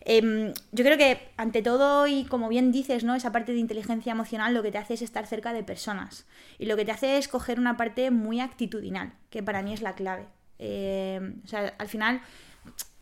[0.01, 3.15] Em, yo creo que ante todo y como bien dices, ¿no?
[3.15, 6.25] Esa parte de inteligencia emocional lo que te hace es estar cerca de personas
[6.57, 9.81] y lo que te hace es coger una parte muy actitudinal, que para mí es
[9.81, 10.36] la clave.
[10.59, 12.21] Em, o sea, al final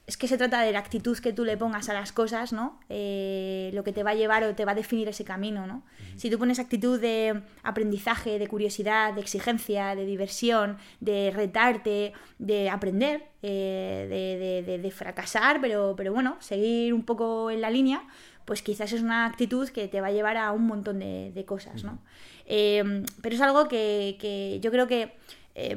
[0.07, 2.79] es que se trata de la actitud que tú le pongas a las cosas, ¿no?
[2.89, 5.81] Eh, lo que te va a llevar o te va a definir ese camino, ¿no?
[6.15, 12.69] Si tú pones actitud de aprendizaje, de curiosidad, de exigencia, de diversión, de retarte, de
[12.69, 17.71] aprender, eh, de, de- de- de fracasar, pero, pero bueno, seguir un poco en la
[17.71, 18.03] línea,
[18.45, 21.83] pues quizás es una actitud que te va a llevar a un montón de, cosas,
[21.83, 21.97] ¿no?
[22.45, 25.15] Eh, pero es algo que, que yo creo que
[25.55, 25.75] eh,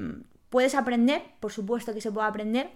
[0.51, 2.71] puedes aprender, por supuesto que se puede aprender,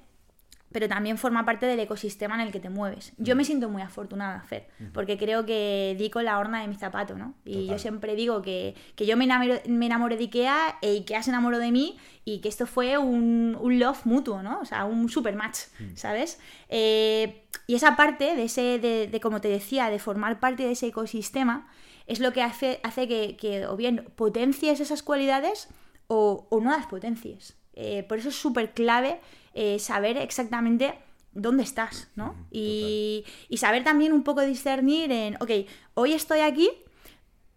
[0.73, 3.13] pero también forma parte del ecosistema en el que te mueves.
[3.19, 6.75] Yo me siento muy afortunada, Fer, porque creo que di con la horna de mi
[6.77, 7.35] zapato, ¿no?
[7.45, 7.67] Y Total.
[7.67, 11.31] yo siempre digo que, que yo me enamoré, me enamoré de Ikea e Ikea se
[11.31, 14.61] enamoró de mí y que esto fue un, un love mutuo, ¿no?
[14.61, 15.59] O sea, un super match,
[15.95, 16.41] ¿sabes?
[16.71, 20.73] Eh, y esa parte de ese, de, de, como te decía, de formar parte de
[20.73, 21.69] ese ecosistema,
[22.07, 25.69] es lo que hace, hace que, que o bien potencies esas cualidades
[26.07, 27.57] o, o no las potencies.
[27.75, 29.21] Eh, por eso es súper clave
[29.55, 30.95] eh, saber exactamente
[31.33, 32.35] dónde estás, ¿no?
[32.51, 35.51] Y, y saber también un poco discernir en, ok,
[35.95, 36.71] hoy estoy aquí,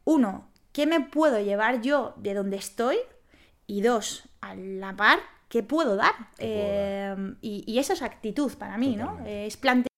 [0.06, 2.98] uno, ¿qué me puedo llevar yo de donde estoy?
[3.68, 6.14] Y dos, a la par, ¿qué puedo dar?
[6.38, 7.16] ¿Qué puedo dar?
[7.18, 9.08] Eh, y, y eso es actitud para mí, ¿no?
[9.08, 9.48] Totalmente.
[9.48, 9.95] Es plantear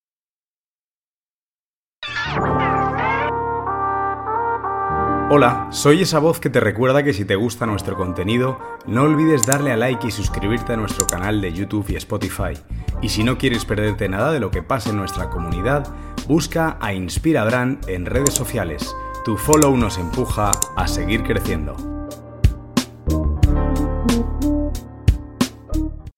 [5.29, 9.45] Hola, soy esa voz que te recuerda que si te gusta nuestro contenido, no olvides
[9.45, 12.53] darle a like y suscribirte a nuestro canal de YouTube y Spotify.
[13.01, 15.85] Y si no quieres perderte nada de lo que pasa en nuestra comunidad,
[16.29, 18.95] busca a Inspira Brand en redes sociales.
[19.25, 21.96] Tu follow nos empuja a seguir creciendo.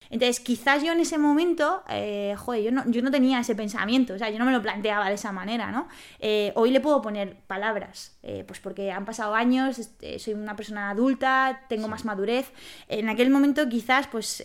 [0.10, 4.16] Entonces, quizás yo en ese momento, eh, joder, yo no, yo no tenía ese pensamiento,
[4.16, 5.88] o sea, yo no me lo planteaba de esa manera, ¿no?
[6.20, 10.56] Eh, hoy le puedo poner palabras, eh, pues porque han pasado años, este, soy una
[10.56, 12.52] persona adulta, tengo más madurez.
[12.88, 14.44] En aquel momento quizás, pues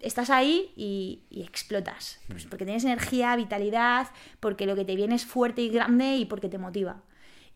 [0.00, 2.20] estás ahí y, y, explotas.
[2.28, 4.08] Pues porque tienes energía, vitalidad,
[4.40, 7.02] porque lo que te viene es fuerte y grande y porque te motiva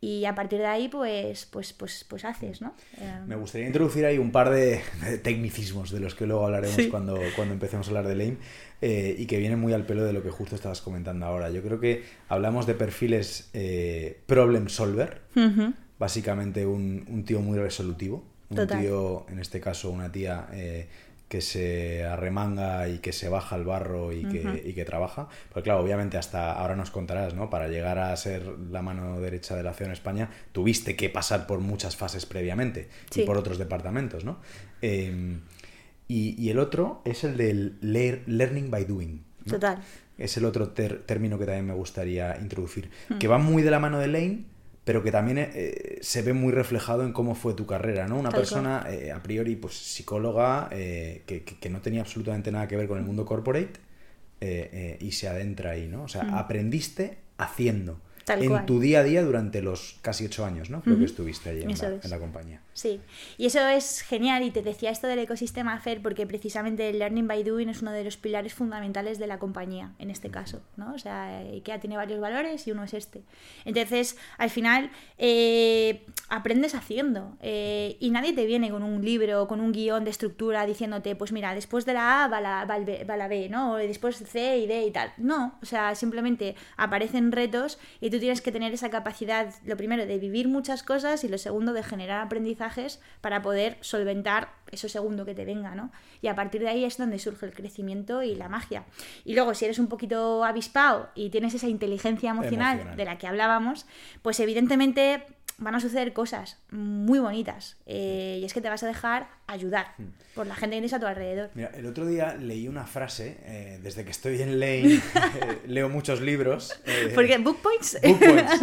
[0.00, 4.04] y a partir de ahí pues pues pues pues haces no eh, me gustaría introducir
[4.04, 4.82] ahí un par de,
[5.22, 8.36] tecnicismos de los que luego hablaremos cuando cuando empecemos a hablar de lame
[8.82, 11.48] eh, y que vienen muy al pelo de lo que justo estabas comentando ahora.
[11.48, 15.22] Yo creo que hablamos de perfiles eh, problem solver
[15.98, 20.48] básicamente un, un, tío muy resolutivo un tío en este caso una tía
[21.34, 25.26] que se arremanga y que se baja al barro y que, que trabaja.
[25.52, 27.50] Pues claro, obviamente hasta ahora nos contarás, ¿no?
[27.50, 31.58] Para llegar a ser la mano derecha de la acción España, tuviste que pasar por
[31.58, 34.38] muchas fases previamente y por otros departamentos, ¿no?
[34.80, 35.40] Em,
[36.06, 39.24] y, el otro es el del learning by doing.
[39.44, 39.82] Total.
[40.16, 43.98] Es el otro término que también me gustaría introducir, que va muy de la mano
[43.98, 44.44] de Lane,
[44.84, 48.18] pero que también eh, se ve muy reflejado en cómo fue tu carrera, ¿no?
[48.18, 52.86] Una persona, eh, a priori, pues psicóloga, eh, que, no tenía absolutamente nada que ver
[52.86, 53.80] con el mundo corporate
[55.00, 56.02] y se adentra ahí, ¿no?
[56.02, 60.82] O sea, aprendiste haciendo en tu día a día durante los casi ocho años, ¿no?
[60.82, 62.60] Creo que estuviste allí en la, compañía.
[62.72, 63.00] Sí,
[63.36, 67.28] y eso es genial y te decía esto del ecosistema FER porque precisamente el Learning
[67.28, 70.94] by Doing es uno de los pilares fundamentales de la compañía, en este caso, ¿no?
[70.94, 73.22] O sea, IKEA tiene varios valores y uno es este.
[73.64, 79.60] Entonces, al final, eh, aprendes haciendo eh, y nadie te viene con un libro, con
[79.60, 83.28] un guion de estructura diciéndote, pues mira, después de la A va la, va la
[83.28, 83.72] B, ¿no?
[83.72, 85.12] O después C y D y tal.
[85.18, 90.06] No, o sea, simplemente aparecen retos y tú tienes que tener esa capacidad, lo primero,
[90.06, 95.24] de vivir muchas cosas y lo segundo, de generar aprendizajes para poder solventar eso segundo
[95.24, 95.90] que te venga, ¿no?
[96.22, 98.84] Y a partir de ahí es donde surge el crecimiento y la magia.
[99.24, 102.96] Y luego, si eres un poquito avispado y tienes esa inteligencia emocional.
[102.96, 103.86] de la que hablábamos,
[104.22, 105.24] pues evidentemente
[105.58, 109.94] van a suceder cosas muy bonitas eh, y es que te vas a dejar ayudar
[109.98, 110.34] hmm.
[110.34, 111.50] por la gente que tienes a tu alrededor.
[111.54, 115.00] Mira, el otro día leí una frase, eh, desde que estoy en Lane, eh,
[115.66, 116.72] leo muchos libros.
[117.14, 117.98] Porque Book Points.
[118.02, 118.62] Book Points,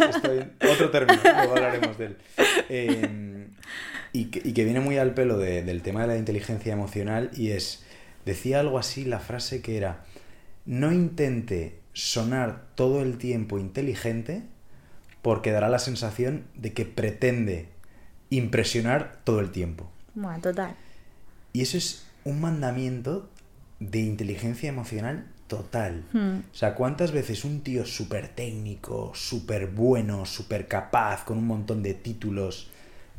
[0.70, 3.48] otro término, luego hablaremos de él.
[4.14, 7.52] Y, que, y, que, viene muy al pelo del tema de la inteligencia emocional y
[7.52, 7.82] es,
[8.26, 10.04] decía algo así la frase que era,
[10.66, 14.42] no intente sonar todo el tiempo inteligente,
[15.22, 17.68] porque dará la sensación de que pretende
[18.30, 19.88] impresionar todo el tiempo.
[20.14, 20.74] Bueno, total.
[21.52, 23.28] Y eso es un mandamiento
[23.78, 26.04] de inteligencia emocional total.
[26.12, 26.38] Hmm.
[26.50, 31.82] O sea, ¿cuántas veces un tío súper técnico, súper bueno, súper capaz, con un montón
[31.82, 32.70] de títulos,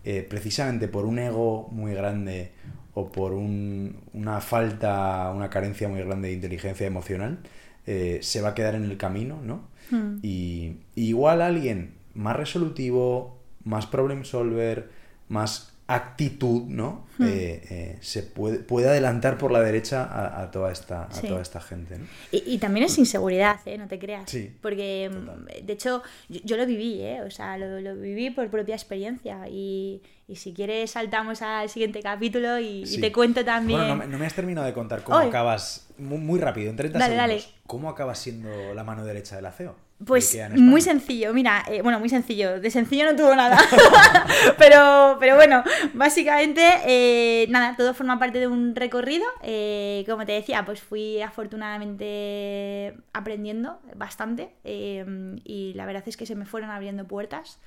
[0.03, 2.51] eh, precisamente por un ego muy grande
[2.95, 7.39] o por una falta, una carencia muy grande de inteligencia emocional,
[7.85, 9.67] eh, se va a quedar en el camino, ¿no?
[9.89, 10.17] Hmm.
[10.21, 14.89] Y, igual alguien más resolutivo, más problem solver,
[15.29, 17.05] más actitud, ¿no?
[17.17, 17.27] Hmm.
[17.27, 21.61] Eh, eh, se puede, puede adelantar por la derecha a, toda, esta, a toda esta
[21.61, 21.99] gente.
[21.99, 22.05] ¿no?
[22.31, 23.77] Y, también es inseguridad, ¿eh?
[23.77, 24.29] No te creas.
[24.29, 27.21] Sí, Porque, mm, de hecho, yo, lo viví, ¿eh?
[27.21, 29.47] O sea, lo, viví por propia experiencia.
[29.47, 30.01] Y,
[30.33, 33.79] si quieres, saltamos al siguiente capítulo y, te cuento también.
[33.79, 37.89] Bueno, no, me has terminado de contar cómo acabas, muy, rápido, en 30 segundos, ¿cómo
[37.89, 39.75] acabas siendo la mano derecha de la CEO?
[40.05, 43.57] Pues muy sencillo, mira, eh, bueno, muy sencillo, de sencillo no tuvo nada,
[44.57, 45.63] pero, pero bueno,
[45.93, 51.21] básicamente, eh, nada, todo forma parte de un recorrido, eh, como te decía, pues fui
[51.21, 57.59] afortunadamente aprendiendo bastante y la verdad es que se me fueron abriendo puertas.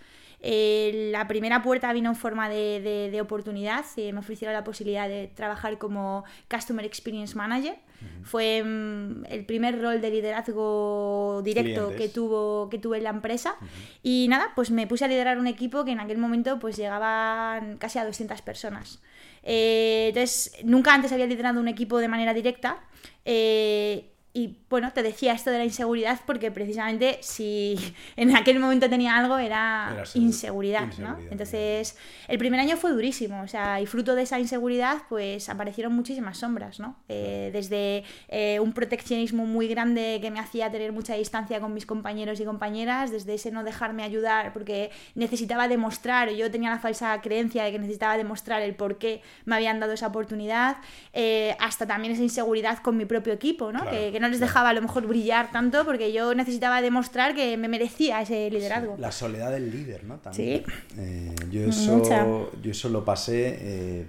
[0.43, 5.79] La primera puerta vino en forma de, de oportunidad, me ofrecieron la posibilidad de trabajar
[5.79, 7.77] como Customer Experience Manager
[8.23, 13.57] fue mm, el primer rol de liderazgo directo que, tuvo, que tuve en la empresa.
[14.03, 17.79] Y nada, pues me puse a liderar un equipo que en aquel momento pues llegaban
[17.79, 19.01] casi a 200 personas.
[19.43, 22.81] Eh, entonces, nunca antes había liderado un equipo de manera directa.
[23.25, 27.79] Eh, y bueno, te decía esto de la inseguridad porque precisamente si
[28.17, 31.17] en aquel momento tenía algo era, inseguridad, ¿no?
[31.31, 31.97] Entonces,
[32.29, 36.37] el primer año fue durísimo, o sea, y fruto de esa inseguridad, pues aparecieron muchísimas
[36.37, 36.97] sombras, ¿no?
[37.09, 41.87] Eh, desde eh, un proteccionismo muy grande que me hacía tener mucha distancia con mis
[41.87, 47.19] compañeros y compañeras, desde ese no dejarme ayudar porque necesitaba demostrar, yo tenía la falsa
[47.23, 50.77] creencia de que necesitaba demostrar el por qué me habían dado esa oportunidad,
[51.15, 53.81] eh, hasta también esa inseguridad con mi propio equipo, ¿no?
[53.81, 54.51] Claro, que, que no les claro.
[54.51, 58.97] dejaba a lo mejor brillar tanto porque yo necesitaba demostrar que me merecía ese liderazgo.
[58.99, 60.19] La soledad del líder, ¿no?
[60.19, 60.65] También.
[60.67, 60.73] Sí.
[60.99, 62.27] Eh, yo, eso, Mucha.
[62.63, 63.59] yo eso lo pasé.
[63.61, 64.07] eh,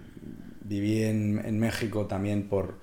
[0.61, 2.77] viví en, en México también por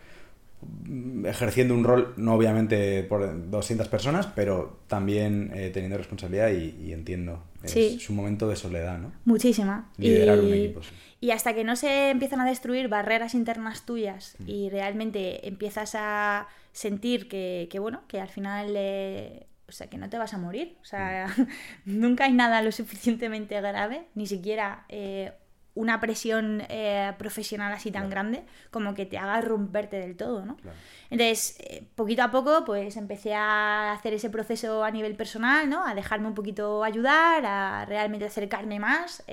[0.87, 6.75] mm, ejerciendo un rol, no obviamente por 200 personas, pero también eh, teniendo responsabilidad y,
[6.83, 7.43] y entiendo.
[7.63, 7.97] Es, Sí.
[8.01, 9.13] es un momento de soledad, ¿no?
[9.25, 9.91] Muchísima.
[9.99, 10.91] Liderar un equipo, sí.
[11.21, 16.47] y hasta que no se empiezan a destruir barreras internas tuyas y realmente empiezas a
[16.75, 20.39] sentir que, que, bueno, que al final, eh, o sea, que no te vas a
[20.39, 20.77] morir.
[20.83, 21.27] O sea,
[21.87, 25.33] nunca hay nada lo suficientemente grave, ni siquiera eh,
[25.77, 28.11] una presión eh, profesional así tan Claro.
[28.11, 30.57] grande como que te haga romperte del todo, ¿no?
[30.57, 30.77] Claro.
[31.11, 35.87] Entonces, eh, poquito a poco, pues empecé a hacer ese proceso a nivel personal, ¿no?
[35.87, 39.25] A dejarme un poquito ayudar, a realmente acercarme más.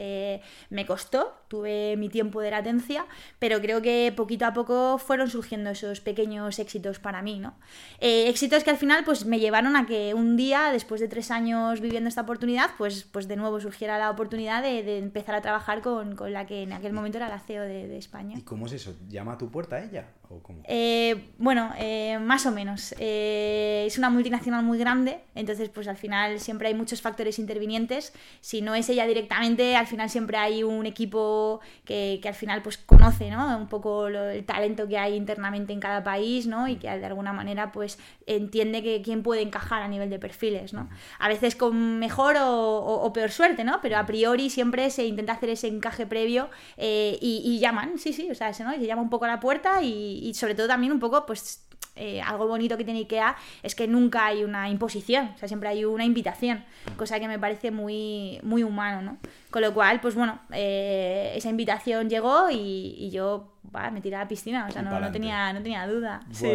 [0.69, 3.05] Me costó, tuve mi tiempo de latencia,
[3.37, 7.55] pero creo que poquito a poco fueron surgiendo esos pequeños éxitos para mí, ¿no?
[7.99, 11.29] Eh, éxitos que al final, pues me llevaron a que un día, después de tres
[11.29, 15.81] años viviendo esta oportunidad, pues, pues de nuevo surgiera la oportunidad de, empezar a trabajar
[15.81, 18.37] con, con la que en aquel momento era la CEO de, de España.
[18.37, 18.95] ¿Y cómo es eso?
[19.09, 20.07] ¿Llama a tu puerta ella?
[20.31, 20.61] ¿O cómo?
[20.65, 22.95] Eh, bueno, eh, más o menos.
[22.99, 28.13] Eh, es una multinacional muy grande, entonces pues al final siempre hay muchos factores intervinientes.
[28.39, 32.61] Si no es ella directamente, al final siempre hay un equipo que, que al final
[32.61, 33.57] pues conoce ¿no?
[33.57, 36.67] un poco lo- el talento que hay internamente en cada país ¿no?
[36.67, 40.73] y que de alguna manera pues entiende que quién puede encajar a nivel de perfiles.
[40.73, 40.89] ¿no?
[41.19, 43.79] A veces con mejor o, o- o peor suerte, ¿no?
[43.81, 48.13] pero a priori siempre se intenta hacer ese encaje previo eh, y, y llaman, sí,
[48.13, 50.91] sí, o sea, se, llama un poco a la puerta y, y sobre todo también
[50.93, 51.65] un poco, pues,
[51.97, 55.67] eh, algo bonito que tiene IKEA es que nunca hay una imposición, o sea, siempre
[55.67, 56.63] hay una invitación,
[56.95, 59.17] cosa que me parece muy, muy humano, ¿no?
[59.49, 64.15] Con lo cual, pues bueno, eh, esa invitación llegó y, y yo va, me tiré
[64.15, 66.21] a la piscina, o sea, no, no, tenía, no tenía duda.
[66.31, 66.47] Sí.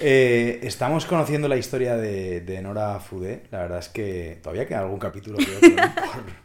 [0.00, 3.44] Eh, estamos conociendo la historia de, de Nora Fudé.
[3.50, 5.94] La verdad es que todavía queda algún capítulo que otro, ¿no?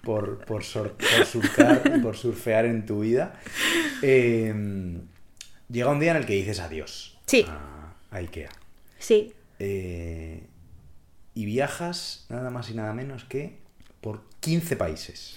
[0.01, 3.33] por, por, por, sor- por surcar y por surfear en tu vida.
[4.01, 5.01] Eh,
[5.69, 7.45] llega un día en el que dices adiós Sí.
[7.47, 8.49] a, a Ikea.
[8.99, 10.47] Sí, Eh,
[11.35, 13.57] y viajas nada más y nada menos que
[14.01, 15.33] por 15 países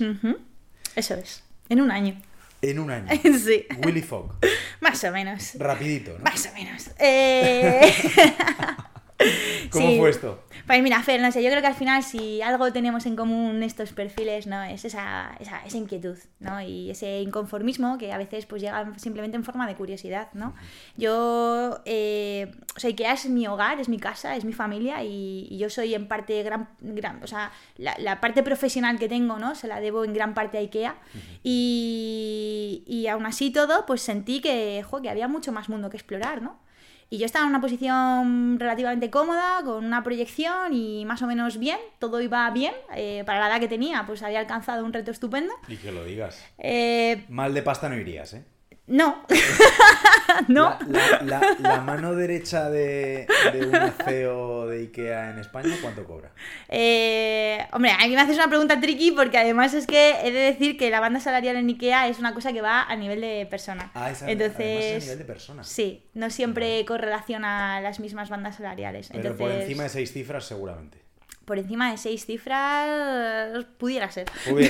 [0.96, 2.20] eso es, en un año.
[2.62, 3.08] en un año.
[3.22, 4.34] sí, Willy Fogg.
[4.80, 5.54] más o menos.
[5.58, 6.24] Rapidito, ¿no?
[6.24, 6.90] Más o menos.
[6.98, 7.92] Eh...
[9.70, 9.98] ¿Cómo sí.
[9.98, 10.44] fue esto?
[10.66, 13.62] Pues mira, Fer, no sé, yo creo que al final si algo tenemos en común
[13.62, 14.64] estos perfiles, ¿no?
[14.64, 16.60] Es esa, esa, esa inquietud, ¿no?
[16.60, 20.56] Y ese inconformismo que a veces pues llega simplemente en forma de curiosidad, ¿no?
[20.96, 25.46] Yo, eh, o sea, Ikea es mi hogar, es mi casa, es mi familia y,
[25.48, 29.38] y yo soy en parte gran, gran o sea, la, la parte profesional que tengo,
[29.38, 29.54] ¿no?
[29.54, 30.96] Se la debo en gran parte a Ikea
[31.44, 35.96] y, y aún así todo, pues sentí que, jo, que había mucho más mundo que
[35.96, 36.65] explorar, ¿no?
[37.08, 41.58] Y yo estaba en una posición relativamente cómoda, con una proyección y más o menos
[41.58, 42.74] bien, todo iba bien.
[42.94, 45.54] eh, para la edad que tenía, pues había alcanzado un reto estupendo.
[45.68, 46.44] Y que lo digas.
[46.58, 48.44] Eh, Mal de pasta no irías, ¿eh?
[48.88, 49.24] no,
[50.48, 50.76] no.
[50.88, 56.04] La, la- la- la mano derecha de, de un CEO de Ikea en España, ¿cuánto
[56.04, 56.30] cobra?
[56.68, 57.35] Eh,
[57.72, 60.90] hombre, aquí me haces una pregunta tricky porque además es que he de decir que
[60.90, 63.90] la banda salarial en IKEA es una cosa que va a nivel de persona.
[63.94, 65.68] Ah, esa, Entonces, además es a nivel de personas.
[65.68, 69.08] sí, no siempre correlaciona las mismas bandas salariales.
[69.08, 70.98] Pero Entonces, por encima de seis cifras, seguramente.
[71.44, 74.26] por encima de seis cifras, pudiera ser.
[74.46, 74.68] Vale,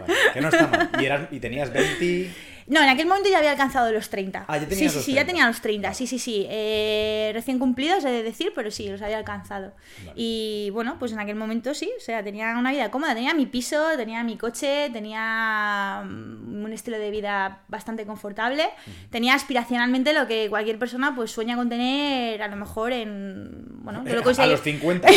[0.00, 0.90] vale, que no está mal.
[1.00, 2.30] Y, eras- y tenías 20.
[2.68, 4.44] No, en aquel momento ya había alcanzado los 30.
[4.48, 5.26] Ah, ya sí, sí, sí, ya 30.
[5.26, 6.46] tenía los 30, sí, sí, sí.
[6.50, 9.72] Eh, recién cumplidos, he de decir, pero sí, los había alcanzado.
[10.00, 10.12] Vale.
[10.16, 13.46] Y bueno, pues en aquel momento sí, o sea, tenía una vida cómoda, tenía mi
[13.46, 18.64] piso, tenía mi coche, tenía mm, un estilo de vida bastante confortable,
[19.10, 23.64] tenía aspiracionalmente lo que cualquier persona pues sueña con tener, a lo mejor en...
[23.84, 24.50] Bueno, yo lo a conseguí.
[24.50, 25.06] los 50.
[25.06, 25.10] A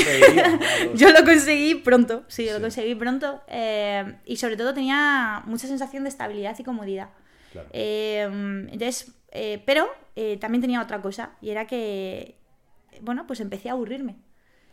[0.86, 2.56] los- Yo lo conseguí pronto, sí, yo Sí.
[2.58, 3.42] lo conseguí pronto.
[3.48, 7.10] eh, y sobre todo tenía mucha sensación de estabilidad y comodidad.
[7.52, 7.70] Claro.
[7.74, 8.22] Eh,
[8.72, 12.36] entonces, eh, pero eh, también tenía otra cosa, y era que,
[13.02, 14.18] bueno, pues empecé a aburrirme.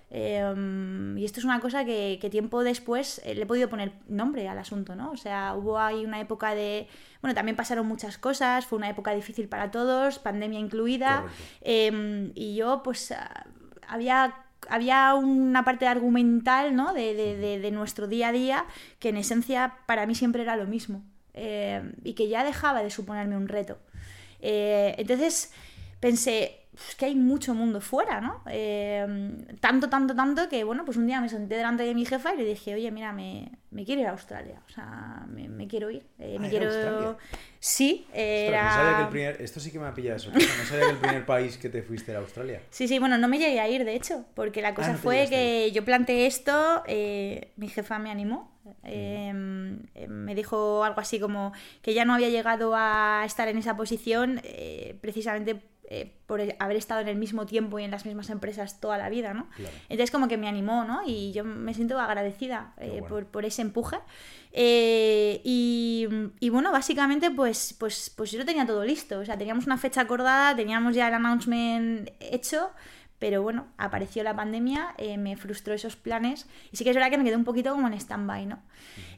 [0.08, 3.92] Em, y esto es una cosa que, que tiempo después eh, le he podido poner
[4.08, 5.10] nombre al asunto, ¿no?
[5.10, 6.86] O sea, hubo ahí una época de...
[7.20, 11.24] Bueno, también pasaron muchas cosas, fue una época difícil para todos, pandemia incluida,
[11.60, 13.46] em, y yo pues ah,
[13.88, 14.34] había
[14.68, 16.92] había una parte argumental ¿no?
[16.92, 18.64] de, de- de- de nuestro día a día
[18.98, 21.04] que en esencia para mí siempre era lo mismo
[21.36, 23.78] eh, y que ya dejaba de suponerme un reto.
[24.40, 25.52] Eh, entonces
[26.00, 28.42] pensé, "Uf, es que hay mucho mundo fuera, ¿no?
[28.50, 29.06] Eh,
[29.60, 32.38] tanto, tanto, tanto que, bueno, pues un día me senté delante de mi jefa y
[32.38, 35.90] le dije, oye, mira, me, me quiero ir a Australia, o sea, me, me quiero
[35.90, 36.04] ir.
[36.18, 36.66] eh, Ah, me ¿era quiero...
[36.66, 37.16] Australia?
[37.58, 38.64] Sí, Ostras, era...
[38.64, 39.42] no sabía que el primer...
[39.42, 40.30] Esto sí que me ha pillado eso.
[40.32, 42.60] No sabía que el primer país que te fuiste era Australia.
[42.70, 44.96] Sí, sí, bueno, no me llegué a ir, de hecho, porque la cosa Ah, no
[44.98, 48.52] te fue que yo planteé esto, eh, mi jefa me animó,
[48.84, 49.32] eh,
[49.94, 51.52] eh, me dijo algo así como
[51.82, 55.56] que ya no había llegado a estar en esa posición eh, precisamente
[55.88, 59.08] eh, por haber estado en el mismo tiempo y en las mismas empresas toda la
[59.08, 59.48] vida, ¿no?
[59.50, 59.72] Claro.
[59.88, 61.02] Entonces como que me animó, ¿no?
[61.06, 63.06] Y yo me siento agradecida eh, bueno.
[63.06, 63.98] por, por ese empuje.
[64.52, 66.08] Eh, y,
[66.40, 69.20] y bueno, básicamente pues, pues, pues yo lo tenía todo listo.
[69.20, 72.70] O sea, teníamos una fecha acordada, teníamos ya el announcement hecho.
[73.18, 77.10] Pero bueno, apareció la pandemia, eh, me frustró esos planes y sí que es verdad
[77.10, 78.58] que me quedé un poquito como en stand-by, ¿no?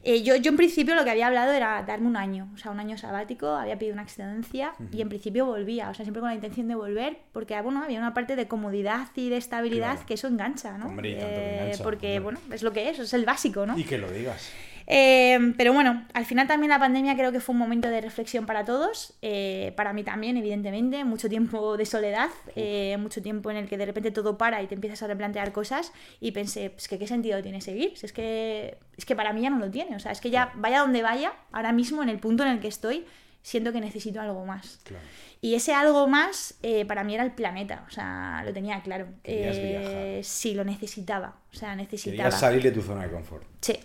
[0.03, 2.71] Eh, yo, yo en principio lo que había hablado era darme un año, o sea,
[2.71, 6.29] un año sabático, había pedido una excedencia y en principio volvía, o sea, siempre con
[6.29, 10.05] la intención de volver porque, bueno, había una parte de comodidad y de estabilidad Claro.
[10.07, 10.87] que eso engancha, ¿no?
[10.87, 12.35] Hombre, tanto Eh, engancha, porque, hombre.
[12.35, 13.77] bueno, es lo que es, es el básico, ¿no?
[13.77, 14.49] Y que lo digas.
[14.91, 18.47] Eh, pero bueno, al final también la pandemia creo que fue un momento de reflexión
[18.47, 23.57] para todos, eh, para mí también, evidentemente, mucho tiempo de soledad, eh, mucho tiempo en
[23.57, 26.87] el que de repente todo para y te empiezas a replantear cosas y pensé, pues
[26.87, 29.69] que qué sentido tiene seguir, si es que, es que para mí ya no lo
[29.69, 32.49] tiene, o sea, es que ya vaya donde vaya, ahora mismo en el punto en
[32.49, 33.05] el que estoy,
[33.43, 34.79] siento que necesito algo más.
[34.85, 35.05] Claro.
[35.39, 39.07] Y ese algo más eh, para mí era el planeta, o sea, lo tenía claro.
[39.23, 42.29] Eh, sí, lo necesitaba, o sea, necesitaba.
[42.29, 43.45] Querías salir de tu zona de confort.
[43.61, 43.77] Sí.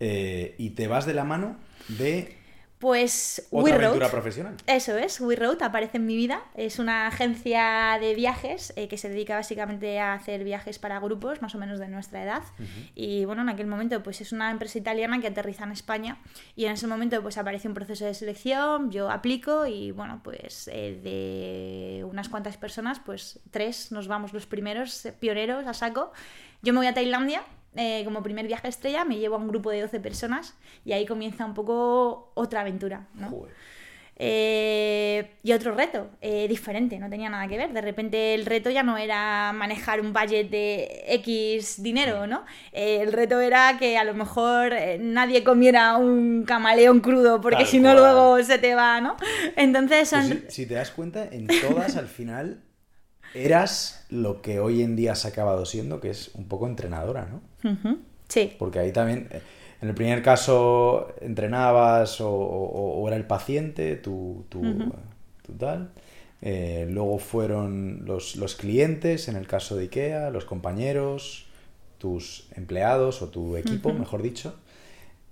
[0.00, 1.56] Eh, y te vas de la mano
[1.88, 2.36] de
[2.78, 4.10] Pues otra We aventura Road.
[4.12, 4.54] profesional.
[4.66, 6.42] Eso es, We Road aparece en mi vida.
[6.54, 11.40] Es una agencia de viajes eh, que se dedica básicamente a hacer viajes para grupos
[11.40, 12.42] más o menos de nuestra edad.
[12.94, 16.18] Y bueno, en aquel momento pues es una empresa italiana que aterriza en España
[16.54, 20.68] y en ese momento pues aparece un proceso de selección, yo aplico y bueno, pues
[20.70, 26.12] eh, de unas cuantas personas, pues tres nos vamos los primeros, eh, pioneros a saco.
[26.60, 27.42] Yo me voy a Tailandia
[27.76, 30.54] eh, como primer viaje estrella, me llevo a un grupo de 12 personas
[30.84, 33.30] y ahí comienza un poco otra aventura, ¿no?
[33.30, 33.54] Joder.
[34.18, 37.72] Eh, y otro reto, eh, diferente, no tenía nada que ver.
[37.72, 42.44] De repente el reto ya no era manejar un budget de X dinero, ¿no?
[42.72, 47.78] Eh, el reto era que a lo mejor nadie comiera un camaleón crudo, porque si
[47.78, 49.16] no luego se te va, ¿no?
[49.54, 52.62] Entonces Pues si te das cuenta, en todas al final
[53.44, 57.40] eras lo que hoy en día has acabado siendo, que es un poco entrenadora, ¿no?
[58.28, 59.40] Sí, Porque ahí también, eh,
[59.82, 64.62] en el primer caso, entrenabas o, o- o era el paciente, tú, tú,
[65.44, 65.90] tú tal.
[66.42, 71.46] Eh, luego fueron los, los clientes, en el caso de IKEA, los compañeros,
[71.98, 74.54] tus empleados o tu equipo, mejor dicho.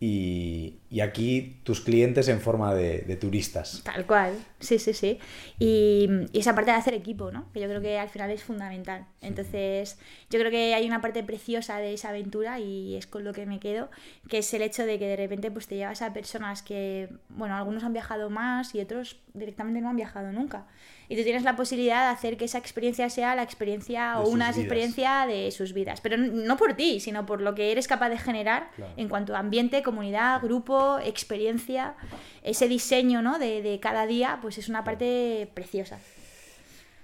[0.00, 3.82] Y, y aquí tus clientes en forma de, de turistas.
[3.82, 5.18] Tal cual, sí, sí, sí.
[5.58, 7.50] Y, y esa parte de hacer equipo, ¿no?
[7.52, 9.04] Que yo creo que al final es fundamental.
[9.20, 9.98] Entonces,
[10.30, 13.44] yo creo que hay una parte preciosa de esa aventura y es con lo que
[13.44, 13.90] me quedo,
[14.28, 17.56] que es el hecho de que de repente pues te llevas a personas que, bueno,
[17.56, 20.66] algunos han viajado más y otros directamente no han viajado nunca.
[21.08, 24.28] Y tú tienes la posibilidad de hacer que esa experiencia sea la experiencia De o
[24.28, 24.58] una vidas.
[24.58, 26.00] experiencia de sus vidas.
[26.00, 28.92] Pero no por ti, sino por lo que eres capaz de generar Claro.
[28.96, 31.94] en cuanto a ambiente, comunidad, grupo, experiencia,
[32.42, 33.38] ese diseño ¿no?
[33.38, 35.98] de, de cada día, pues es una parte preciosa.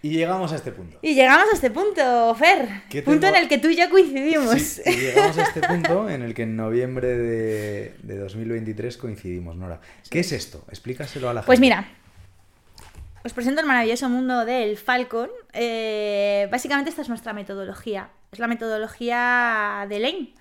[0.02, 0.98] Y llegamos a este punto.
[1.02, 2.84] Y llegamos a este punto, Fer.
[2.88, 3.36] ¿Qué Punto tengo?
[3.36, 4.58] en el que tú y yo coincidimos.
[4.58, 9.56] Sí, y llegamos a este punto en el que en noviembre de, de 2023 coincidimos,
[9.56, 9.80] Nora.
[10.08, 10.64] ¿Qué es esto?
[10.70, 11.46] Explícaselo a la gente.
[11.46, 11.86] Pues mira,
[13.22, 15.28] os presento el maravilloso mundo del Falcon.
[15.52, 18.08] Eh, básicamente esta es nuestra metodología.
[18.32, 20.32] Es la metodología de Lane.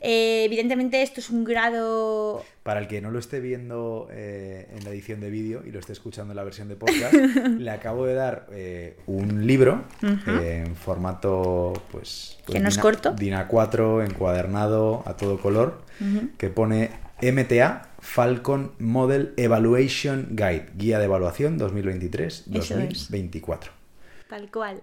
[0.00, 2.44] Eh, evidentemente esto es un grado...
[2.62, 5.78] Para el que no lo esté viendo eh, en la edición de vídeo y lo
[5.78, 10.74] esté escuchando en la versión de podcast, le acabo de dar eh, un libro en
[10.76, 12.38] formato, pues...
[12.44, 13.12] pues Que no es corto.
[13.12, 15.82] DIN A4, encuadernado, a todo color,
[16.38, 16.90] que pone
[17.20, 21.68] MTA, Falcon Model Evaluation Guide, Guía de Evaluación Eso
[22.78, 23.10] es.
[23.10, 23.68] 2023-2024.
[24.28, 24.82] Tal cual.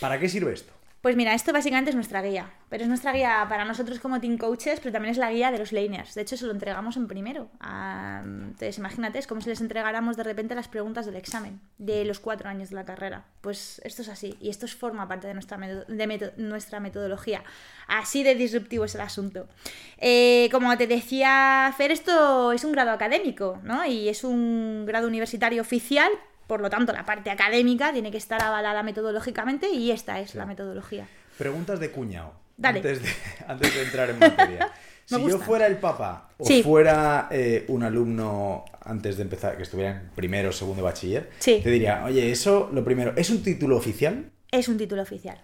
[0.00, 0.72] ¿Para qué sirve esto?
[1.02, 4.36] Pues mira, esto básicamente es nuestra guía, pero es nuestra guía para nosotros como team
[4.36, 6.14] coaches, pero también es la guía de los laners.
[6.14, 7.48] De hecho, se lo entregamos en primero.
[7.58, 12.04] A- Entonces, imagínate, es como si les entregáramos de repente las preguntas del examen de
[12.04, 13.24] los cuatro años de la carrera.
[13.40, 17.44] Pues esto es así, y esto es- forma parte de nuestra, de nuestra metodología.
[17.88, 19.48] Así de disruptivo es el asunto.
[19.96, 23.86] Eh, como te decía Fer, esto es un grado académico, ¿no?
[23.86, 26.10] Y es un grado universitario oficial,
[26.50, 30.46] por lo tanto, la parte académica tiene que estar avalada metodológicamente y esta es la
[30.46, 31.06] metodología.
[31.38, 32.32] Preguntas de cuñado.
[32.56, 32.78] Dale.
[32.80, 33.08] Antes de,
[33.46, 34.68] antes de entrar en materia.
[35.06, 36.62] Si yo fuera el papá o Sí.
[36.62, 41.30] fuera eh, un alumno antes de empezar, que estuviera en primero o segundo de bachiller,
[41.40, 41.60] Sí.
[41.64, 44.30] te diría, oye, eso, lo primero, ¿es un título oficial?
[44.52, 45.40] Es un título oficial.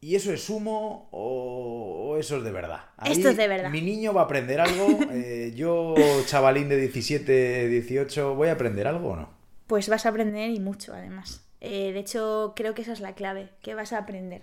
[0.00, 2.80] ¿Y eso es humo o, o eso es de verdad?
[2.96, 3.68] Ahí Esto es de verdad.
[3.70, 4.86] Mi niño va a aprender algo.
[5.10, 5.94] eh, yo,
[6.24, 9.33] chavalín de 17, 18, ¿voy a aprender algo o no?
[9.66, 11.44] Pues vas a aprender y mucho, además.
[11.60, 14.42] Eh, de hecho, creo que esa es la clave, que vas a aprender.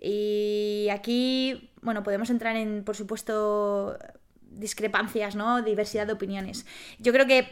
[0.00, 3.98] Y aquí, bueno, podemos entrar en, por supuesto,
[4.42, 5.62] discrepancias, ¿no?
[5.62, 6.66] Diversidad de opiniones.
[6.98, 7.48] Yo creo que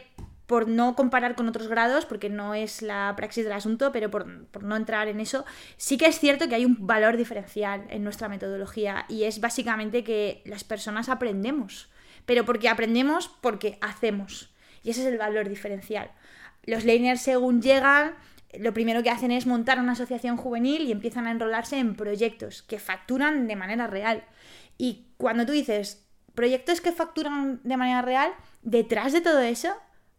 [0.49, 4.47] por no comparar con otros grados, porque no es la praxis del asunto, pero por,
[4.47, 5.45] por no entrar en eso,
[5.77, 10.03] sí que es cierto que hay un valor diferencial en nuestra metodología y es básicamente
[10.03, 11.89] que las personas aprendemos,
[12.25, 14.51] pero porque aprendemos porque hacemos.
[14.81, 16.09] Y ese es el valor diferencial.
[16.63, 18.15] Los laners según llegan,
[18.57, 22.63] lo primero que hacen es montar una asociación juvenil y empiezan a enrolarse en proyectos
[22.63, 24.23] que facturan de manera real.
[24.77, 28.31] Y cuando tú dices proyectos que facturan de manera real,
[28.61, 29.75] detrás de todo eso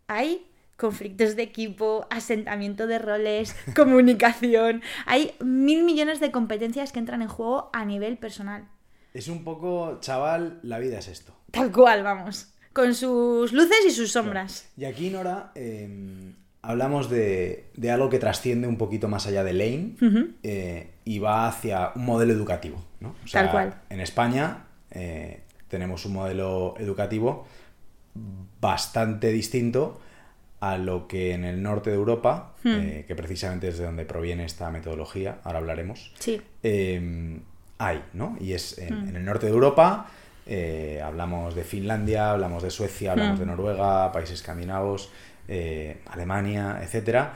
[0.06, 4.82] hay conflictos de equipo, asentamiento de roles, comunicación.
[5.06, 8.68] Hay mil millones de competencias que entran en juego a nivel personal.
[9.12, 11.34] Es un poco, chaval, la vida es esto.
[11.50, 12.54] Tal cual, vamos.
[12.72, 14.68] Con sus luces y sus sombras.
[14.76, 19.52] Y aquí, Nora, eh, hablamos de, de algo que trasciende un poquito más allá de
[19.52, 19.96] Lane
[20.42, 22.84] eh, y va hacia un modelo educativo.
[23.00, 23.14] ¿no?
[23.24, 23.74] O sea, Tal cual.
[23.90, 27.46] En España eh, tenemos un modelo educativo
[28.60, 30.00] bastante distinto
[30.60, 32.68] a lo que en el norte de Europa, Hmm.
[32.74, 36.40] eh, que precisamente es de donde proviene esta metodología, ahora hablaremos, Sí.
[36.62, 37.40] eh,
[37.78, 38.36] hay, ¿no?
[38.38, 39.08] Y es en, Mm.
[39.08, 40.10] en el norte de Europa,
[40.52, 43.40] eh, hablamos de Finlandia, hablamos de Suecia, hablamos Mm.
[43.40, 45.10] de Noruega, países escandinavos,
[45.46, 47.34] eh, Alemania, etcétera.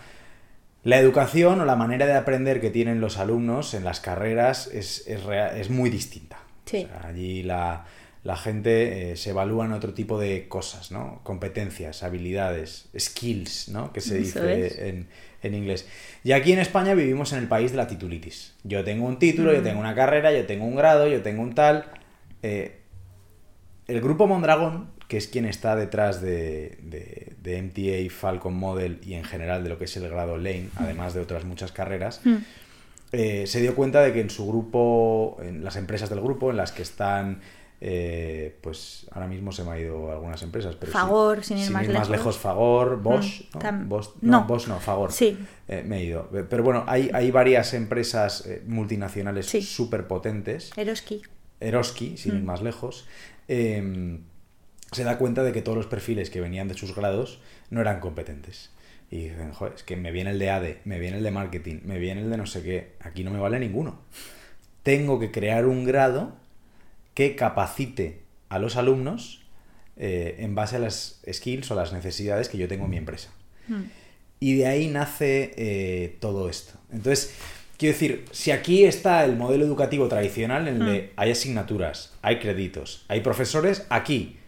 [0.83, 5.07] La educación o la manera de aprender que tienen los alumnos en las carreras es,
[5.07, 6.39] es, muy distinta.
[6.67, 6.85] Sí.
[6.85, 7.85] O sea, allí la,
[8.25, 11.21] la gente eh, se evalúa en otro tipo de cosas, ¿no?
[11.23, 13.93] Competencias, habilidades, skills, ¿no?
[13.93, 15.07] Que se dice en,
[15.43, 15.87] en inglés.
[16.25, 18.55] Y aquí en España vivimos en el país de la titulitis.
[18.65, 21.55] Yo tengo un título, yo tengo una carrera, yo tengo un grado, yo tengo un
[21.55, 21.87] tal.
[22.43, 22.81] Eh,
[23.87, 29.15] el grupo Mondragón, que es quien está detrás de, de- de MTA, Falcon Model y
[29.15, 32.37] en general de lo que es el grado Lane, además de otras muchas carreras, Mm.
[33.13, 36.57] eh, se dio cuenta de que en su grupo, en las empresas del grupo, en
[36.57, 37.41] las que están,
[37.81, 41.71] eh, pues ahora mismo se me ha ido algunas empresas, pero sí, Fagor, sin ir
[41.71, 42.09] más lejos.
[42.09, 43.61] lejos, Fagor, Bosch, Mm, ¿no?
[43.61, 44.47] tam- Bosch- no, no.
[44.47, 45.13] Bosch no, Fagor.
[45.13, 45.37] Sí.
[45.69, 46.31] Eh, me he ido.
[46.49, 49.61] Pero bueno, hay, hay varias empresas multinacionales Sí.
[49.61, 50.73] súper potentes.
[50.77, 51.23] Eroski.
[51.65, 52.47] Eroski, sin ir Mm.
[52.47, 53.07] más lejos,
[53.49, 54.19] eh,
[54.93, 57.41] se da cuenta de que todos los perfiles que venían de sus grados
[57.71, 58.71] no eran competentes.
[59.11, 61.81] Y dicen, joder, es que me viene el de ADE, me viene el de marketing,
[61.85, 64.01] me viene el de no sé qué, aquí no me vale ninguno.
[64.83, 66.37] Tengo que crear un grado
[67.15, 69.43] que capacite a los alumnos
[69.97, 73.31] eh, en base a las skills o las necesidades que yo tengo en mi empresa.
[73.69, 73.83] Mm.
[74.41, 76.79] Y de ahí nace eh, todo esto.
[76.93, 77.33] Entonces,
[77.79, 82.39] quiero decir, si aquí está el modelo educativo tradicional en el de hay asignaturas, hay
[82.39, 84.39] créditos, hay profesores, aquí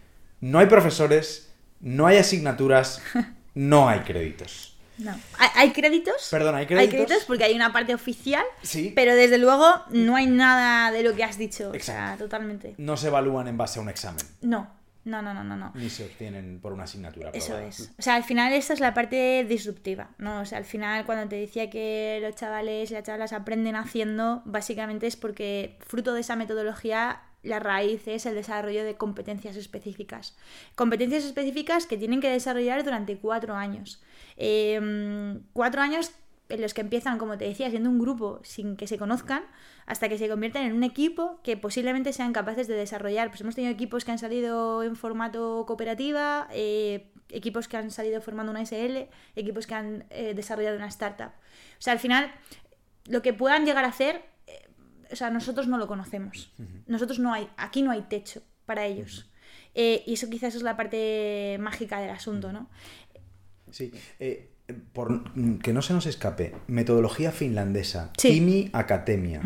[0.41, 3.01] no hay profesores, no hay asignaturas,
[3.53, 4.73] no hay créditos.
[4.97, 5.15] No.
[5.53, 6.27] ¿Hay, créditos?
[6.31, 6.95] Perdón, ¿hay Hay créditos?
[7.05, 8.91] créditos porque hay una parte oficial, Sí.
[8.95, 11.67] pero desde luego no hay nada de lo que has dicho.
[11.69, 12.23] O sea, Exacto.
[12.23, 12.73] totalmente.
[12.79, 14.71] No se evalúan en base a un examen, No,
[15.07, 15.55] no, no, no, no.
[15.55, 15.71] no.
[15.73, 17.31] ni se obtienen por una asignatura.
[17.33, 17.93] Eso es.
[17.97, 20.41] O sea, al final esta es la parte disruptiva, ¿no?
[20.41, 24.41] O sea, al final cuando te decía que los chavales y las chavalas aprenden haciendo,
[24.45, 30.35] básicamente es porque fruto de esa metodología la raíz es el desarrollo de competencias específicas.
[30.75, 34.03] Competencias específicas que tienen que desarrollar durante cuatro años.
[34.35, 36.11] Eh, cuatro años
[36.49, 39.43] en los que empiezan, como te decía, siendo un grupo sin que se conozcan,
[39.85, 43.29] hasta que se convierten en un equipo que posiblemente sean capaces de desarrollar.
[43.29, 48.21] Pues hemos tenido equipos que han salido en formato cooperativa, eh, equipos que han salido
[48.21, 51.31] formando una SL, equipos que han eh, desarrollado una startup.
[51.77, 52.31] O sea, al final,
[53.07, 54.67] lo que puedan llegar a hacer, eh,
[55.11, 56.53] o sea, nosotros no lo conocemos.
[56.85, 59.29] Nosotros no hay, aquí no hay techo para ellos.
[59.73, 62.67] Y eso quizás es la parte mágica del asunto, ¿no?
[63.71, 63.91] Sí.
[64.19, 64.49] Eh,
[64.93, 65.23] por
[65.61, 68.33] que no se nos escape, metodología finlandesa, Sí.
[68.33, 69.41] Kimi Academia.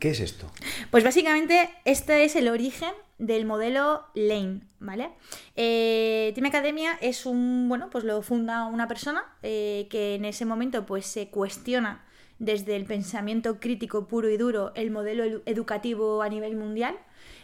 [0.00, 0.50] ¿Qué es esto?
[0.90, 5.10] Pues básicamente este es el origen del modelo Lane, ¿vale?
[5.54, 10.44] Eh, Team Academia es un, bueno, pues lo funda una persona eh, que en ese
[10.46, 12.04] momento pues se cuestiona
[12.38, 16.96] desde el pensamiento crítico puro y duro el modelo edu- educativo a nivel mundial.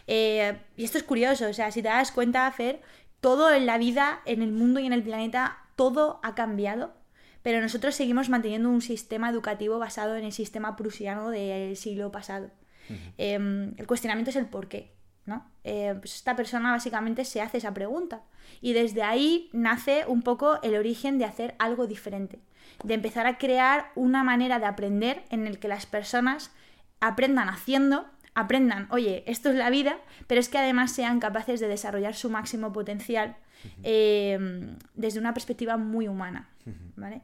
[0.07, 2.81] Eh, y esto es curioso, o sea, si te das cuenta, Fer,
[3.21, 6.93] todo en la vida, en el mundo y en el planeta, todo ha cambiado,
[7.43, 12.49] pero nosotros seguimos manteniendo un sistema educativo basado en el sistema prusiano del siglo pasado.
[13.17, 14.91] Eh, el cuestionamiento es el por qué.
[15.25, 15.45] ¿no?
[15.63, 18.23] Eh, pues esta persona básicamente se hace esa pregunta
[18.59, 22.39] y desde ahí nace un poco el origen de hacer algo diferente,
[22.83, 26.51] de empezar a crear una manera de aprender en el que las personas
[26.99, 31.67] aprendan haciendo, aprendan, oye, esto es la vida, pero es que además sean capaces de
[31.67, 33.37] desarrollar su máximo potencial
[33.83, 36.47] eh, desde una perspectiva muy humana.
[36.95, 37.21] ¿vale?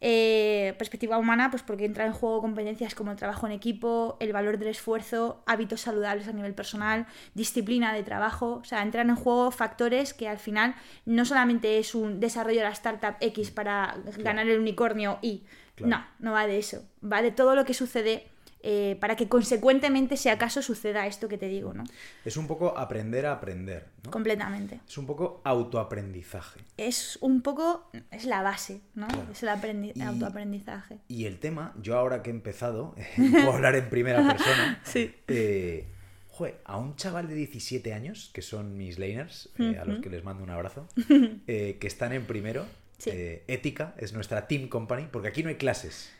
[0.00, 4.32] Eh, perspectiva humana, pues porque entra en juego competencias como el trabajo en equipo, el
[4.32, 9.16] valor del esfuerzo, hábitos saludables a nivel personal, disciplina de trabajo, o sea, entran en
[9.16, 10.74] juego factores que al final
[11.04, 15.42] no solamente es un desarrollo de la startup X para ganar el unicornio y
[15.74, 16.04] Claro.
[16.18, 18.26] no, no va de eso, va de todo lo que sucede
[18.62, 21.84] eh, para que consecuentemente, si acaso suceda esto que te digo, ¿no?
[22.24, 24.10] Es un poco aprender a aprender, ¿no?
[24.10, 24.80] Completamente.
[24.88, 26.60] Es un poco autoaprendizaje.
[26.76, 29.06] Es un poco, es la base, ¿no?
[29.08, 29.28] Claro.
[29.32, 30.98] Es el aprendi- Y- autoaprendizaje.
[31.08, 34.80] Y el tema, yo ahora que he empezado, puedo hablar en primera persona.
[34.84, 35.14] Sí.
[35.28, 35.86] eh,
[36.30, 40.08] joder, a un chaval de 17 años, que son mis laners, eh, a los que
[40.10, 40.86] les mando un abrazo,
[41.46, 42.64] que están en primero,
[42.98, 43.10] Sí.
[43.46, 46.12] ética, es nuestra team company, porque aquí no hay clases.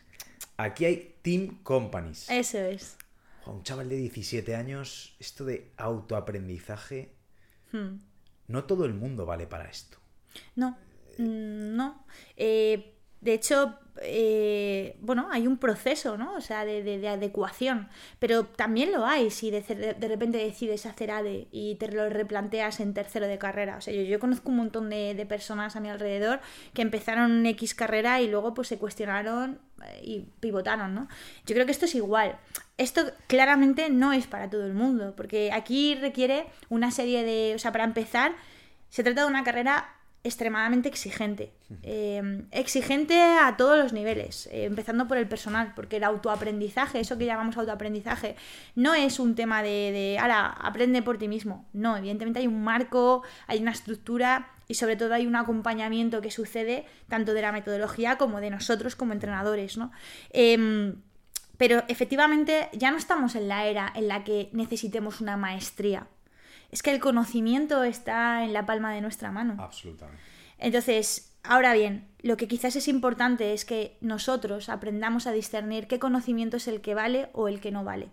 [0.57, 2.29] Aquí hay team companies.
[2.29, 2.97] Eso es.
[3.45, 7.15] Un chaval de 17 años, esto de autoaprendizaje,
[7.71, 7.99] Hmm.
[8.47, 9.97] no todo el mundo vale para esto.
[10.55, 10.71] No,
[11.17, 12.05] mm, no.
[12.35, 16.33] Eh, de hecho, eh, bueno, hay un proceso, ¿no?
[16.35, 17.89] O sea, de, de- de adecuación.
[18.19, 22.79] Pero también lo hay si de, de- repente decides hacer ADE y te lo replanteas
[22.79, 23.77] en tercero de carrera.
[23.77, 26.39] O sea, yo, yo conozco un montón de, de personas a mi alrededor
[26.73, 31.07] que empezaron X carrera y luego pues se cuestionaron eh, y pivotaron, ¿no?
[31.45, 32.37] Yo creo que esto es igual.
[32.77, 37.53] Esto claramente no es para todo el mundo, porque aquí requiere una serie de...
[37.55, 38.33] O sea, para empezar,
[38.89, 39.93] se trata de una carrera
[40.23, 41.53] extremadamente exigente.
[41.83, 47.17] Eh, exigente a todos los niveles, eh, empezando por el personal, porque el autoaprendizaje, eso
[47.17, 48.35] que llamamos autoaprendizaje,
[48.75, 51.65] no es un tema de, de ala, aprende por ti mismo.
[51.73, 56.31] No, evidentemente hay un marco, hay una estructura y sobre todo hay un acompañamiento que
[56.31, 59.91] sucede tanto de la metodología como de nosotros como entrenadores, ¿no?
[60.29, 60.95] Em,
[61.57, 66.07] pero efectivamente ya no estamos en la era en la que necesitemos una maestría.
[66.71, 69.55] Es que el conocimiento está en la palma de nuestra mano.
[69.59, 70.21] Absolutamente.
[70.57, 75.99] Entonces, ahora bien, lo que quizás es importante es que nosotros aprendamos a discernir qué
[75.99, 78.09] conocimiento es el que vale o el que no vale.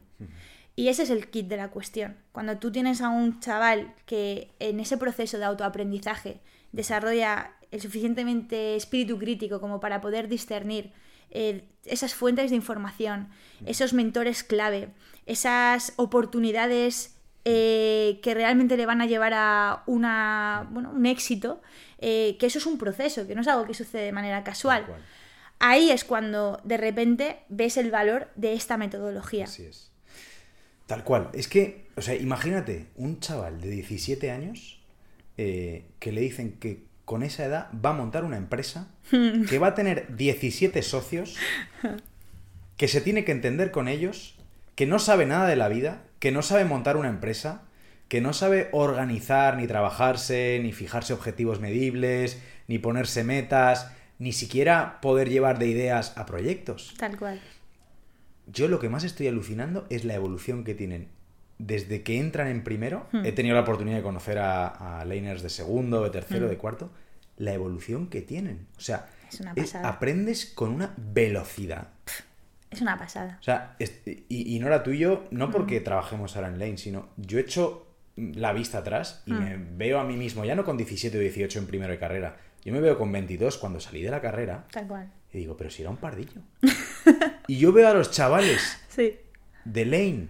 [0.77, 2.17] Y ese es el kit de la cuestión.
[2.33, 6.41] Cuando tú tienes a un chaval que en ese proceso de autoaprendizaje
[6.73, 10.93] desarrolla el suficientemente espíritu crítico como para poder discernir
[11.31, 13.29] eh, esas fuentes de información,
[13.65, 14.91] esos mentores clave,
[15.25, 17.16] esas oportunidades
[17.49, 21.63] eh, que realmente le van a llevar a una, bueno, un éxito,
[22.01, 24.85] eh, que eso es un proceso, que no es algo que sucede de manera casual.
[25.61, 29.45] Ahí es cuando de repente ves el valor de esta metodología.
[29.45, 29.93] Así es.
[30.87, 31.31] Tal cual.
[31.35, 34.81] Es que, o sea, imagínate un chaval de 17 años
[35.37, 38.91] eh, que le dicen que con esa edad va a montar una empresa
[39.49, 41.37] que va a tener 17 socios,
[42.77, 44.36] que se tiene que entender con ellos,
[44.77, 47.63] que no sabe nada de la vida, que no sabe montar una empresa,
[48.09, 55.01] que no sabe organizar ni trabajarse, ni fijarse objetivos medibles, ni ponerse metas, ni siquiera
[55.03, 56.95] poder llevar de ideas a proyectos.
[56.99, 57.41] Tal cual.
[58.47, 61.09] Yo lo que más estoy alucinando es la evolución que tienen.
[61.59, 63.25] Desde que entran en primero, Hmm.
[63.25, 66.51] he tenido la oportunidad de conocer a, a laners de segundo, de tercero, Hmm.
[66.51, 66.91] de cuarto,
[67.39, 68.67] la evolución que tienen.
[68.77, 69.89] O sea, Es una es- pasada.
[69.89, 71.89] aprendes con una velocidad.
[72.77, 73.39] Es una pasada.
[73.41, 73.75] O sea,
[74.29, 77.43] y, y Nora, tú y yo, no porque trabajemos ahora en Lane, sino yo he
[77.43, 79.39] hecho la vista atrás y Hmm.
[79.45, 82.37] me veo a mí mismo, ya no con 17 o 18 en primero de carrera,
[82.65, 85.11] yo me veo con 22 cuando salí de la carrera Tal cual.
[85.33, 86.41] y digo, pero si era un pardillo.
[87.47, 89.17] y yo veo a los chavales Sí.
[89.65, 90.29] de Lane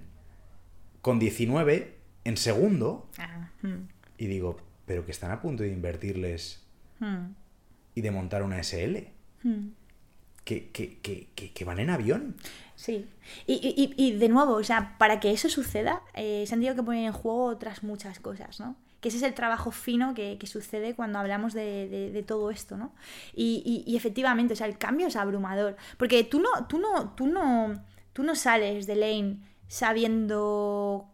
[1.00, 1.94] con 19
[2.24, 3.88] en segundo Ah, mm,
[4.18, 6.64] y digo, pero que están a punto de invertirles
[7.00, 7.24] mm,
[7.94, 9.08] y de montar una SL.
[9.44, 9.68] mm.
[10.46, 12.36] Que, que, que, que, que van en avión.
[12.76, 13.04] Sí.
[13.46, 16.76] Y, y- y- de nuevo, o sea, para que eso suceda, eh, se han tenido
[16.76, 18.76] que poner en juego otras muchas cosas, ¿no?
[19.00, 22.94] que ese es el trabajo fino que, sucede cuando hablamos de, todo esto, ¿no?
[23.34, 27.26] Y, y, efectivamente, o sea, el cambio es abrumador, porque tú no, tú no, tú
[27.26, 27.74] no,
[28.12, 29.38] tú no sales de Lane
[29.68, 31.08] sabiendo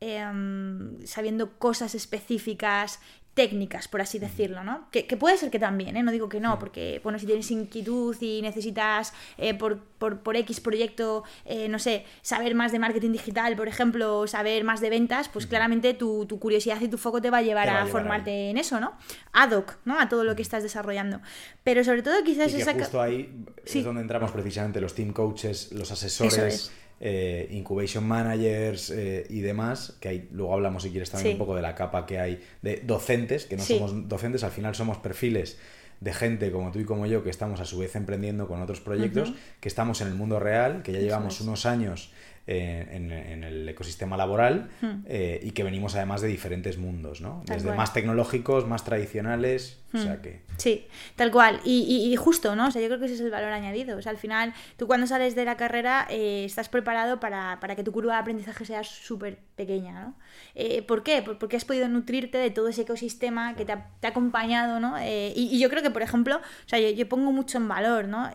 [0.00, 3.00] em, sabiendo cosas específicas
[3.34, 4.88] técnicas, por así decirlo, ¿no?
[4.90, 6.02] Que, puede ser que también, ¿eh?
[6.02, 10.60] No digo que no, porque, bueno, si tienes inquietud y necesitas eh, por, por, X
[10.60, 15.30] proyecto, eh, no sé, saber más de marketing digital, por ejemplo, saber más de ventas,
[15.30, 18.80] pues claramente tu, curiosidad y tu foco te va a llevar a, formarte en eso,
[18.80, 18.92] ¿no?
[19.32, 19.98] Ad hoc, ¿no?
[19.98, 21.20] A todo lo que estás desarrollando.
[21.64, 22.52] Pero sobre todo quizás...
[22.52, 26.70] Y que justo ahí es donde entramos precisamente los team coaches, los asesores
[27.04, 31.56] eh, incubation managers eh, y demás, que hay, luego hablamos si quieres también un poco
[31.56, 35.58] de la capa que hay de docentes, que no somos docentes, al final somos perfiles
[35.98, 38.80] de gente como tú y como yo que estamos a su vez emprendiendo con otros
[38.80, 42.12] proyectos, que estamos en el mundo real, que ya llevamos unos años
[42.46, 45.04] eh, en, el ecosistema laboral hmm.
[45.42, 47.42] y que venimos además de diferentes mundos, ¿no?
[47.46, 50.22] Desde más tecnológicos, más tradicionales, o sea hmm.
[50.22, 50.42] que...
[50.62, 50.86] Sí,
[51.16, 51.60] tal cual.
[51.64, 52.68] Y, justo, ¿no?
[52.68, 53.98] O sea, yo creo que ese es el valor añadido.
[53.98, 57.82] O sea, al final, tú cuando sales de la carrera eh, estás preparado para, que
[57.82, 60.14] tu curva de aprendizaje sea súper pequeña, ¿no?
[60.54, 61.22] Eh, ¿Por qué?
[61.22, 64.96] Porque has podido nutrirte de todo ese ecosistema que te ha, acompañado, ¿no?
[64.98, 68.30] Eh, y, yo creo que, por ejemplo, o sea, yo, pongo mucho en valor, ¿no?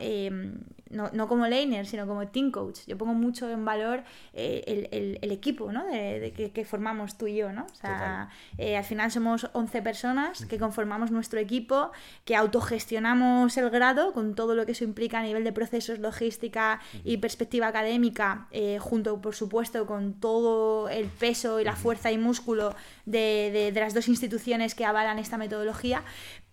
[0.89, 2.79] No, como laner, sino como team coach.
[2.87, 5.85] Yo pongo mucho en valor el, equipo, ¿no?
[5.85, 7.65] De, que, formamos tú y yo, ¿no?
[7.65, 11.91] O sea, al final somos 11 personas que conformamos nuestro equipo
[12.25, 16.79] que autogestionamos el grado con todo lo que eso implica a nivel de procesos, logística
[17.03, 22.17] y perspectiva académica, eh, junto por supuesto con todo el peso y la fuerza y
[22.17, 22.75] músculo
[23.05, 26.03] de, las dos instituciones que avalan esta metodología,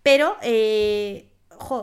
[0.03, 0.37] pero...
[0.43, 1.30] Eh,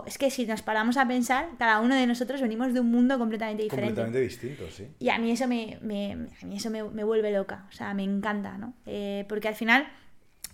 [0.05, 3.17] es que si nos paramos a pensar, cada uno de nosotros venimos de un mundo
[3.17, 4.01] completamente diferente.
[4.01, 4.88] Completamente distinto, sí.
[4.99, 8.57] Y a mí eso me, a mí eso me, vuelve loca, o sea, me encanta,
[8.57, 8.74] ¿no?
[8.86, 9.88] Eh, porque al final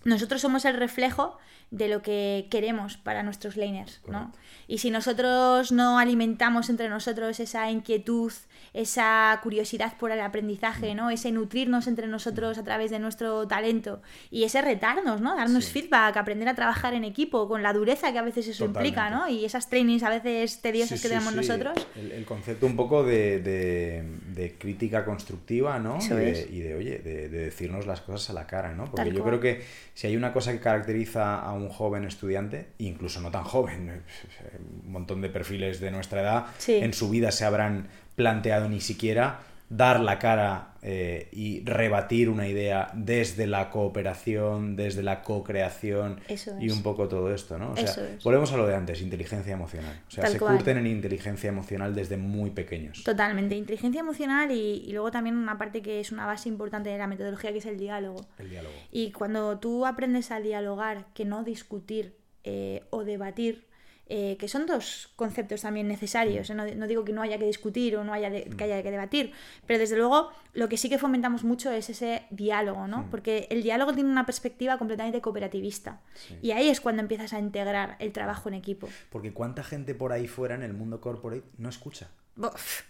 [0.03, 1.37] nosotros somos el reflejo
[1.69, 4.31] de lo que queremos para nuestros laners, ¿no?
[4.67, 8.31] Y si nosotros no alimentamos entre nosotros esa inquietud,
[8.73, 11.09] esa curiosidad por el aprendizaje, ¿no?
[11.09, 15.35] Ese nutrirnos entre nosotros a través de nuestro talento y ese retarnos, ¿no?
[15.35, 19.09] Darnos feedback, aprender a trabajar en equipo con la dureza que a veces eso implica,
[19.09, 19.27] ¿no?
[19.27, 21.73] Y esas trainings a veces tediosas que tenemos nosotros.
[21.95, 25.99] El, concepto un poco de, crítica constructiva, ¿no?
[26.01, 28.85] Y de, oye, de, decirnos las cosas a la cara, ¿no?
[28.85, 29.63] Porque yo creo que
[29.97, 34.03] si hay una cosa que caracteriza a un joven estudiante, incluso no tan joven,
[34.85, 39.39] un montón de perfiles de nuestra edad, en su vida se habrán planteado ni siquiera
[39.69, 46.21] dar la cara eh, y rebatir una idea desde la cooperación, desde la co-creación
[46.59, 47.71] y un poco todo esto, ¿no?
[47.71, 47.93] O sea,
[48.23, 50.01] volvemos a lo de antes, inteligencia emocional.
[50.07, 53.03] O sea, se curten en inteligencia emocional desde muy pequeños.
[53.03, 57.07] Totalmente, inteligencia emocional y, luego también una parte que es una base importante de la
[57.07, 58.25] metodología que es el diálogo.
[58.39, 58.73] El diálogo.
[58.91, 62.15] Y cuando tú aprendes a dialogar, que no discutir
[62.45, 63.66] eh, o debatir,
[64.09, 66.49] eh, que son dos conceptos también necesarios.
[66.49, 66.55] ¿eh?
[66.55, 69.31] No, digo que no haya que discutir o no haya que haya que debatir,
[69.65, 73.07] pero desde luego lo que sí que fomentamos mucho es ese diálogo, ¿no?
[73.11, 75.99] Porque el diálogo tiene una perspectiva completamente cooperativista.
[76.41, 78.87] Y ahí es cuando empiezas a integrar el trabajo en equipo.
[79.09, 82.09] Porque cuánta gente por ahí fuera en el mundo corporate no escucha.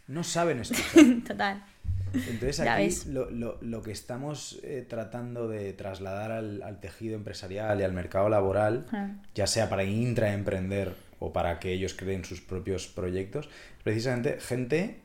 [0.08, 1.24] No saben escuchar.
[1.28, 1.64] Total.
[2.14, 8.30] Entonces aquí lo, que estamos eh, tratando de trasladar al, tejido empresarial y al mercado
[8.30, 9.12] laboral, ah.
[9.36, 13.50] ya sea para intraemprender o para que ellos creen sus propios proyectos,
[13.84, 14.98] precisamente gente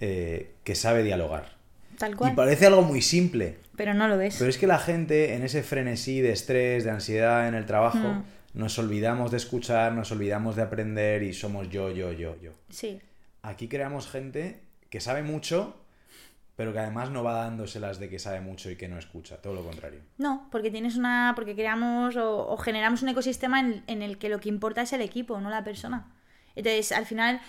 [0.00, 1.56] eh, que sabe dialogar.
[1.98, 2.32] Tal cual.
[2.32, 3.56] Y parece algo muy simple.
[3.76, 4.36] Pero no lo ves.
[4.38, 7.98] Pero es que la gente, en ese frenesí de estrés, de ansiedad en el trabajo,
[7.98, 8.24] hmm.
[8.54, 12.52] nos olvidamos de escuchar, nos olvidamos de aprender y somos yo, yo, yo, yo.
[12.70, 13.00] Sí.
[13.42, 14.60] Aquí creamos gente
[14.90, 15.76] que sabe mucho,
[16.58, 19.54] pero que además no va dándoselas de que sabe mucho y que no escucha, todo
[19.54, 20.00] lo contrario.
[20.16, 21.34] No, porque tienes una.
[21.36, 25.40] porque creamos o, generamos un ecosistema en, el que lo que importa es el equipo,
[25.40, 26.12] no la persona.
[26.56, 27.40] Entonces, al final.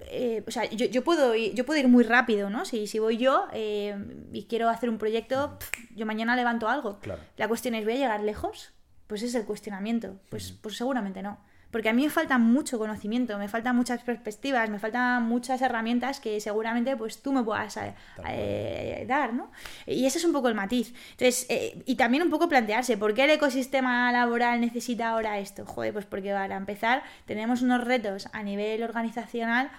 [0.00, 2.64] Eh, o sea, yo, puedo ir, yo puedo ir muy rápido, ¿no?
[2.64, 3.96] Si, si voy yo eh,
[4.32, 5.56] y quiero hacer un proyecto,
[5.94, 6.98] yo mañana levanto algo.
[6.98, 7.22] Claro.
[7.36, 8.72] La cuestión es, ¿voy a llegar lejos?
[9.06, 10.18] Pues es el cuestionamiento.
[10.30, 11.38] Pues, pues seguramente no.
[11.70, 16.20] Porque a mí me falta mucho conocimiento, me faltan muchas perspectivas, me faltan muchas herramientas
[16.20, 17.94] que seguramente pues tú me puedas eh,
[18.26, 19.50] eh, dar, ¿no?
[19.86, 20.94] Y ese es un poco el matiz.
[21.12, 25.66] Entonces, eh, y también un poco plantearse, ¿por qué el ecosistema laboral necesita ahora esto?
[25.66, 29.70] Joder, pues porque para empezar tenemos unos retos a nivel organizacional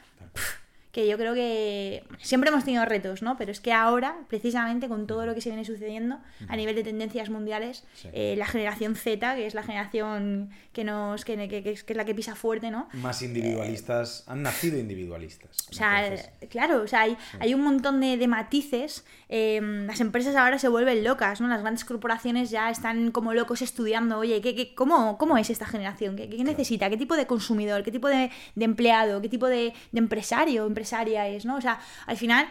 [0.92, 3.38] que yo creo que siempre hemos tenido retos, ¿no?
[3.38, 6.18] Pero es que ahora, precisamente con todo lo que se viene sucediendo
[6.48, 11.26] a nivel de tendencias mundiales, eh, la generación Z, que es la generación que nos
[11.26, 12.90] que, que, es la que pisa fuerte, ¿no?
[12.94, 15.50] Más individualistas, han nacido individualistas.
[15.70, 16.12] O sea,
[16.50, 19.06] claro, o sea, hay, hay un montón de, de matices.
[19.28, 21.48] Em, las empresas ahora se vuelven locas, ¿no?
[21.48, 25.68] Las grandes corporaciones ya están como locos estudiando, oye, ¿qué, qué, cómo, ¿cómo es esta
[25.68, 26.16] generación?
[26.16, 26.90] ¿Qué, qué necesita?
[26.90, 27.84] ¿Qué tipo de consumidor?
[27.84, 29.22] ¿Qué tipo de, de empleado?
[29.22, 30.66] ¿Qué tipo de, de empresario?
[30.80, 31.58] Empresaria es, ¿no?
[31.58, 32.48] O sea, al final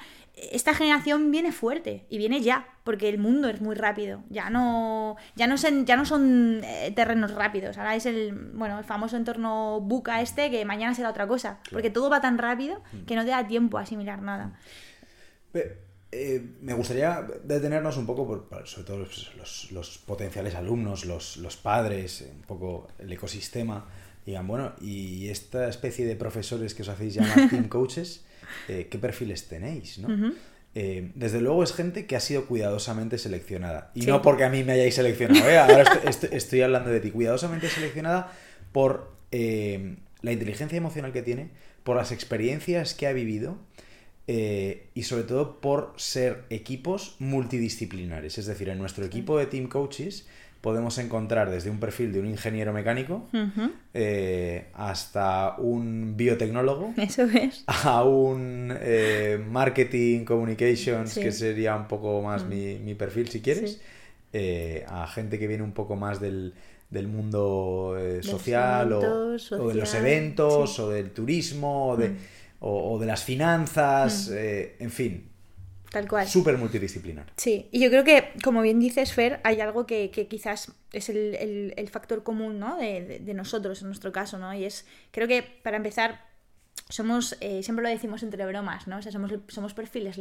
[0.53, 4.23] esta generación viene fuerte y viene ya, porque el mundo es muy rápido.
[4.31, 7.79] Ya no, ya no, ya no son eh, terrenos rápidos.
[7.79, 11.61] Ahora es el, bueno, el famoso entorno buca este que mañana será otra cosa.
[11.71, 13.05] Porque todo va tan rápido mm.
[13.05, 14.59] que no te da tiempo a asimilar nada.
[16.11, 22.27] Eh, me gustaría detenernos un poco, por, sobre todo los, potenciales alumnos, los, los padres,
[22.33, 23.87] un poco el ecosistema
[24.29, 28.25] digan, bueno, y esta especie de profesores que os hacéis llamar team coaches,
[28.69, 29.99] eh, ¿qué perfiles tenéis?
[29.99, 30.35] ¿no?
[30.75, 33.91] Eh, desde luego es gente que ha sido cuidadosamente seleccionada.
[33.95, 35.59] Y no porque a mí me hayáis seleccionado, ¿eh?
[35.59, 35.83] ahora
[36.31, 37.11] estoy, hablando de ti.
[37.11, 38.31] Cuidadosamente seleccionada
[38.73, 41.49] por la inteligencia emocional que tiene,
[41.83, 43.57] por las experiencias que ha vivido.
[44.27, 48.37] y sobre todo por ser equipos multidisciplinares.
[48.37, 50.27] Es decir, en nuestro equipo de team coaches
[50.61, 53.29] podemos encontrar desde un perfil de un ingeniero mecánico
[53.95, 56.95] eh, hasta un biotecnólogo.
[56.97, 57.65] Eso es.
[57.67, 62.49] A un eh, marketing communications, que sería un poco más mm.
[62.85, 63.81] mi, perfil si quieres.
[64.33, 66.53] Eh, a gente que viene un poco más del,
[66.91, 72.11] mundo social, o, de los eventos o del turismo o de,
[72.61, 73.07] mm.
[73.07, 74.83] las finanzas, mm.
[74.83, 75.28] en fin,
[75.91, 76.29] Tal cual.
[76.29, 77.33] Súper multidisciplinar.
[77.37, 81.89] Sí, y yo creo que, como bien dices, Fer, hay algo que, quizás es el,
[81.91, 82.77] factor común ¿no?
[82.77, 84.53] de, de, nosotros, en nuestro caso, ¿no?
[84.53, 86.29] Y es, creo que, para empezar,
[86.89, 88.99] somos, eh, siempre lo decimos entre bromas, ¿no?
[88.99, 90.19] O sea, somos, somos perfiles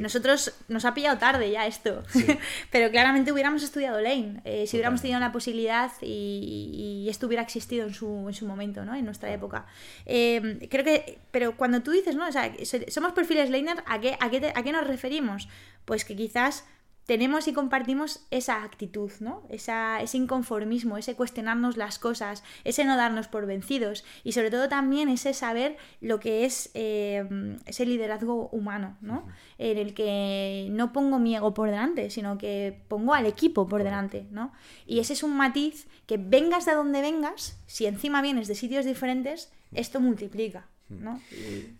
[0.00, 2.02] Nosotros nos ha pillado tarde ya esto,
[2.70, 7.86] pero claramente hubiéramos estudiado Lane, eh, si hubiéramos tenido la posibilidad y, esto hubiera existido
[7.86, 8.94] en su, en su momento, ¿no?
[8.94, 9.66] en nuestra época.
[10.04, 12.28] Em, creo que, pero cuando tú dices, ¿no?
[12.28, 12.52] O sea,
[12.88, 15.48] somos perfiles Laner, ¿a qué, a, qué ¿a qué nos referimos?
[15.86, 16.64] Pues que quizás
[17.08, 19.42] tenemos y compartimos esa actitud, ¿no?
[19.48, 24.68] Esa, ese inconformismo, ese cuestionarnos las cosas, ese no darnos por vencidos y sobre todo
[24.68, 29.26] también ese saber lo que es eh, ese liderazgo humano, ¿no?
[29.56, 33.84] En el que no pongo mi ego por delante, sino que pongo al equipo por
[33.84, 34.52] delante, ¿no?
[34.86, 38.84] Y ese es un matiz que vengas de donde vengas, si encima vienes de sitios
[38.84, 41.22] diferentes, esto multiplica, ¿no?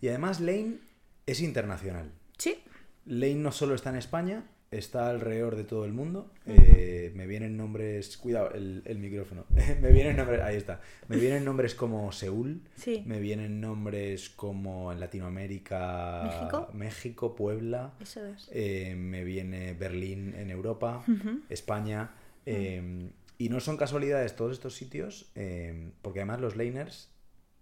[0.01, 0.79] Y además Lane
[1.27, 2.13] es internacional.
[2.39, 2.57] Sí.
[3.05, 6.31] Lane no solo está en España, está alrededor de todo el mundo.
[6.47, 8.17] Eh, me vienen nombres.
[8.17, 9.45] Cuidado, el, micrófono.
[9.81, 10.41] me vienen nombres.
[10.43, 10.81] Ahí está.
[11.09, 12.63] Me vienen nombres como Seúl.
[13.05, 16.23] Me vienen nombres como en Latinoamérica.
[16.25, 16.69] México.
[16.73, 17.95] México Puebla.
[18.01, 18.49] Eso es.
[18.53, 21.05] Eh, me viene Berlín en Europa.
[21.49, 22.11] España.
[22.47, 25.31] Eh, y no son casualidades todos estos sitios,
[26.03, 27.09] porque además los laners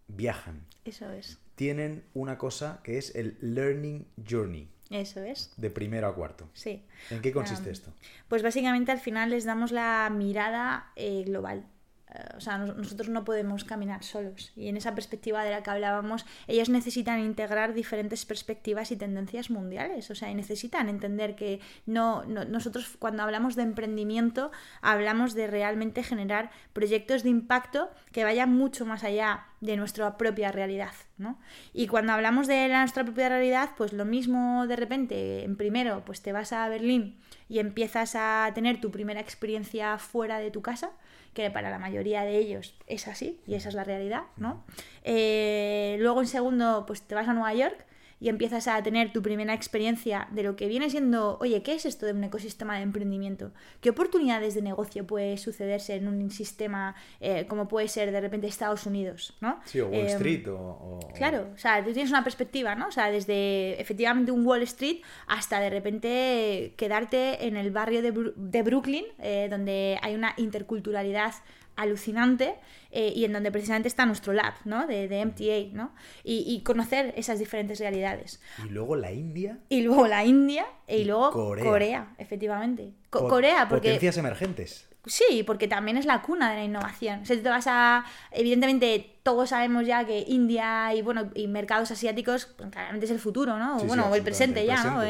[0.09, 0.66] viajan.
[0.84, 1.38] Eso es.
[1.54, 4.68] Tienen una cosa que es el Learning Journey.
[4.91, 5.53] Eso es.
[5.57, 6.49] De primero a cuarto.
[6.53, 6.84] Sí.
[7.11, 7.93] ¿En qué consiste esto?
[8.28, 11.66] Pues básicamente al final les damos la mirada eh, global.
[12.14, 14.52] Eh, o sea, nosotros no podemos caminar solos.
[14.57, 19.50] Y en esa perspectiva de la que hablábamos, ellos necesitan integrar diferentes perspectivas y tendencias
[19.50, 20.11] mundiales.
[20.11, 24.52] O sea, y necesitan entender que no, nosotros cuando hablamos de emprendimiento,
[24.82, 30.52] hablamos de realmente generar proyectos de impacto que vayan mucho más allá de nuestra propia
[30.52, 30.92] realidad.
[31.18, 31.38] ¿no?
[31.72, 36.22] Y cuando hablamos de nuestra propia realidad, pues lo mismo de repente, en primero, pues
[36.22, 40.90] te vas a Berlín y empiezas a tener tu primera experiencia fuera de tu casa
[41.37, 44.64] que para la mayoría de ellos es así y esa es la realidad, ¿no?
[45.05, 47.84] Eh, luego en segundo, pues te vas a Nueva York
[48.18, 51.84] y empiezas a tener tu primera experiencia de lo que viene siendo, oye, ¿qué es
[51.84, 53.52] esto de un ecosistema de emprendimiento?
[53.80, 58.46] ¿Qué oportunidades de negocio puede sucederse en un sistema eh, como puede ser de repente
[58.46, 59.60] Estados Unidos, ¿no?
[59.64, 62.88] Sí, o Wall em, Street o, Claro, o sea, tú tienes una perspectiva, ¿no?
[62.88, 68.32] O sea, desde efectivamente un Wall Street hasta de repente quedarte en el barrio de,
[68.34, 71.34] de Brooklyn, eh, donde hay una interculturalidad
[71.77, 72.55] alucinante
[72.91, 74.87] eh, y en donde precisamente está nuestro lab, ¿no?
[74.87, 75.95] De, de MTA, ¿no?
[76.24, 78.41] Y, conocer esas diferentes realidades.
[78.64, 79.59] Y luego la India.
[79.68, 82.93] Y luego la India y, luego Corea, efectivamente.
[83.11, 83.89] Corea, porque...
[83.89, 84.89] Potencias emergentes.
[85.07, 87.20] Sí, porque también es la cuna de la innovación.
[87.22, 88.04] O sea, te vas a.
[88.32, 93.20] Evidentemente, todos sabemos ya que India y bueno y mercados asiáticos, pues, claramente es el
[93.20, 93.78] futuro, ¿no?
[93.84, 95.04] bueno, o el presente ya, ¿no?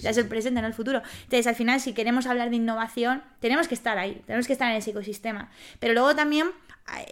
[0.00, 1.02] ya es el presente, no el futuro.
[1.24, 4.70] Entonces, al final, si queremos hablar de innovación, tenemos que estar ahí, tenemos que estar
[4.70, 5.50] en ese ecosistema.
[5.78, 6.48] Pero luego también.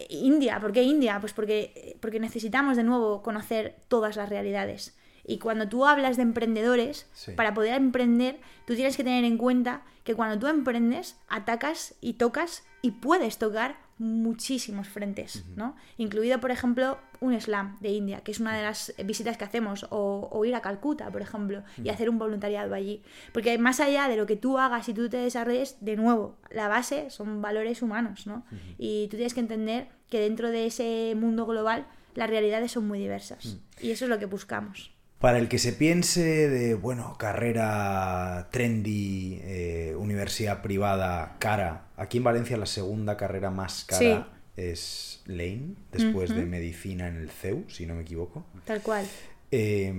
[0.09, 1.19] India, ¿por qué India?
[1.21, 4.93] Pues porque, porque necesitamos de nuevo conocer todas las realidades
[5.25, 7.31] Y cuando tú hablas de emprendedores, Sí.
[7.33, 12.13] para poder emprender, tú tienes que tener en cuenta que cuando tú emprendes, atacas y
[12.13, 15.75] tocas y puedes tocar muchísimos frentes, ¿no?
[15.97, 19.85] Incluido, por ejemplo, un slam de India, que es una de las visitas que hacemos,
[19.91, 23.03] o, o ir a Calcuta, por ejemplo, y hacer un voluntariado allí.
[23.31, 26.67] Porque más allá de lo que tú hagas y tú te desarrolles, de nuevo, la
[26.67, 28.43] base son valores humanos, ¿no?
[28.79, 32.97] Y tú tienes que entender que dentro de ese mundo global las realidades son muy
[32.99, 33.59] diversas.
[33.79, 34.91] Y eso es lo que buscamos.
[35.21, 42.23] Para el que se piense de, bueno, carrera trendy, eh, universidad privada cara, aquí en
[42.23, 44.25] Valencia la segunda carrera más cara Sí.
[44.57, 48.45] es Lane, después de medicina en el CEU, si no me equivoco.
[48.65, 49.05] Tal cual.
[49.51, 49.93] Eh,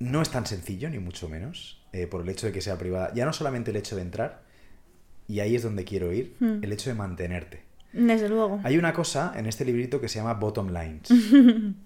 [0.00, 3.10] no es tan sencillo, ni mucho menos, eh, por el hecho de que sea privada.
[3.14, 4.42] Ya no solamente el hecho de entrar,
[5.28, 6.62] y ahí es donde quiero ir, Mm.
[6.62, 7.62] el hecho de mantenerte.
[7.94, 8.60] Desde luego.
[8.64, 11.08] Hay una cosa en este librito que se llama Bottom Lines.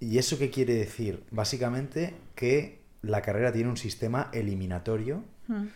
[0.00, 1.24] ¿Y eso qué quiere decir?
[1.30, 5.68] Básicamente que la carrera tiene un sistema eliminatorio Mm.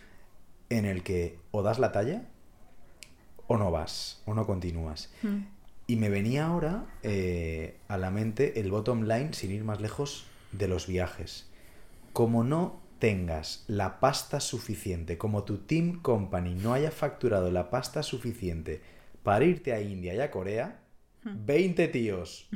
[0.69, 2.27] en el que o das la talla
[3.47, 5.11] o no vas, o no continúas.
[5.23, 5.37] Mm.
[5.87, 10.25] Y me venía ahora eh, a la mente el bottom line, sin ir más lejos,
[10.51, 11.49] de los viajes.
[12.13, 18.01] Como no tengas la pasta suficiente, como tu team company no haya facturado la pasta
[18.03, 18.81] suficiente
[19.23, 20.79] para irte a India y a Corea,
[21.23, 22.47] 20 tíos,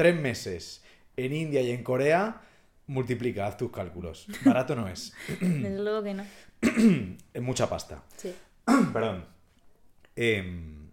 [0.00, 0.82] 3 meses
[1.14, 2.40] en India y en Corea,
[2.86, 4.28] multiplica, haz tus cálculos.
[4.46, 5.12] Barato no es.
[5.42, 6.24] Desde luego que no.
[7.34, 8.02] Es mucha pasta.
[8.16, 8.34] Sí.
[8.94, 9.26] Perdón.
[10.16, 10.88] Em,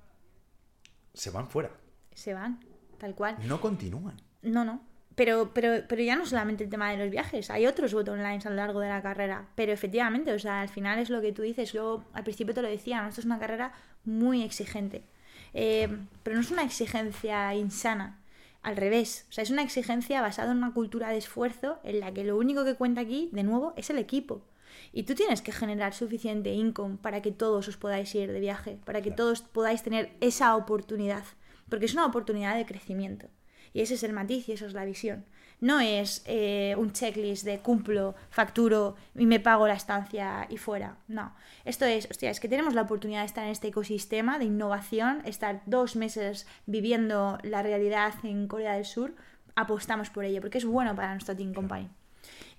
[1.14, 1.72] se van fuera.
[2.14, 2.60] Se van,
[2.98, 3.38] tal cual.
[3.48, 4.18] No continúan.
[4.42, 4.82] No, no.
[5.16, 8.46] Pero, pero, pero ya no solamente el tema de los viajes, hay otros bottom lines
[8.46, 9.48] a lo largo de la carrera.
[9.56, 11.72] Pero efectivamente, o sea, al final es lo que tú dices.
[11.72, 13.08] Yo al principio te lo decía, ¿no?
[13.08, 13.72] esto es una carrera
[14.04, 15.06] muy exigente.
[15.54, 15.88] Eh,
[16.24, 18.20] pero no es una exigencia insana.
[18.62, 22.14] Al revés, o sea, es una exigencia basada en una cultura de esfuerzo en la
[22.14, 24.44] que lo único que cuenta aquí, de nuevo, es el equipo.
[24.92, 28.80] Y tú tienes que generar suficiente income para que todos os podáis ir de viaje,
[28.86, 31.24] para que todos podáis tener esa oportunidad.
[31.70, 33.28] Porque es una oportunidad de crecimiento.
[33.74, 35.26] Y ese es el matiz y esa es la visión.
[35.60, 40.98] No es eh, un checklist de cumplo, facturo y me pago la estancia y fuera.
[41.08, 41.34] No.
[41.66, 45.22] Esto es, hostia, es que tenemos la oportunidad de estar en este ecosistema de innovación,
[45.26, 49.16] estar dos meses viviendo la realidad en Corea del Sur,
[49.56, 51.90] apostamos por ello, porque es bueno para nuestra Team Company.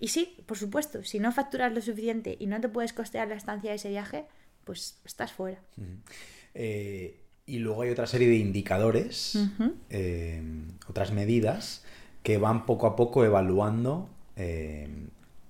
[0.00, 3.34] Y sí, por supuesto, si no facturas lo suficiente y no te puedes costear la
[3.36, 4.26] estancia de ese viaje,
[4.64, 5.60] pues estás fuera.
[6.54, 9.38] Eh, y luego hay otra serie de indicadores,
[9.90, 10.42] eh,
[10.86, 11.84] otras medidas
[12.22, 14.88] que van poco a poco evaluando eh,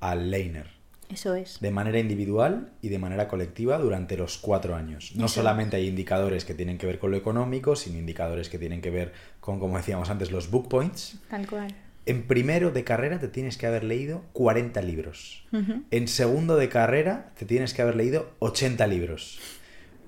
[0.00, 0.66] al laner
[1.12, 1.60] Eso es.
[1.60, 5.12] de manera individual y de manera colectiva durante los cuatro años.
[5.16, 5.36] No Eso.
[5.36, 8.90] solamente hay indicadores que tienen que ver con lo económico, sino indicadores que tienen que
[8.90, 11.18] ver con, como decíamos antes, los book points.
[11.28, 11.74] Tal cual.
[12.06, 15.44] En primero de carrera te tienes que haber leído 40 libros.
[15.90, 19.38] En segundo de carrera te tienes que haber leído 80 libros.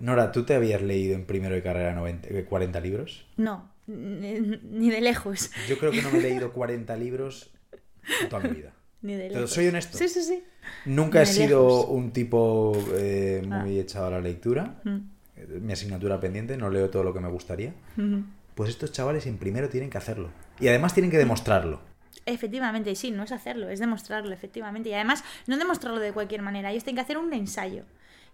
[0.00, 3.26] Nora, ¿tú te habías leído en primero de carrera 90 eh, 40 libros?
[3.36, 5.50] No, ni de lejos.
[5.68, 7.50] Yo creo que no me he leído 40 libros
[8.22, 8.72] en toda mi vida.
[9.02, 9.50] Ni de lejos.
[9.52, 9.96] soy honesto.
[9.98, 10.44] Sí, sí, sí.
[10.84, 11.86] Nunca Ni he sido lejos.
[11.90, 13.82] un tipo eh, muy Ah.
[13.82, 14.80] echado a la lectura.
[14.84, 14.96] Mm.
[15.36, 17.72] Eh, Mi asignatura pendiente, no leo todo lo que me gustaría.
[18.54, 20.30] Pues estos chavales en primero tienen que hacerlo.
[20.60, 21.80] Y además tienen que demostrarlo.
[22.26, 24.90] Efectivamente, sí, no es hacerlo, es demostrarlo, efectivamente.
[24.90, 26.70] Y además, no demostrarlo de cualquier manera.
[26.70, 27.84] Ellos tienen que hacer un ensayo.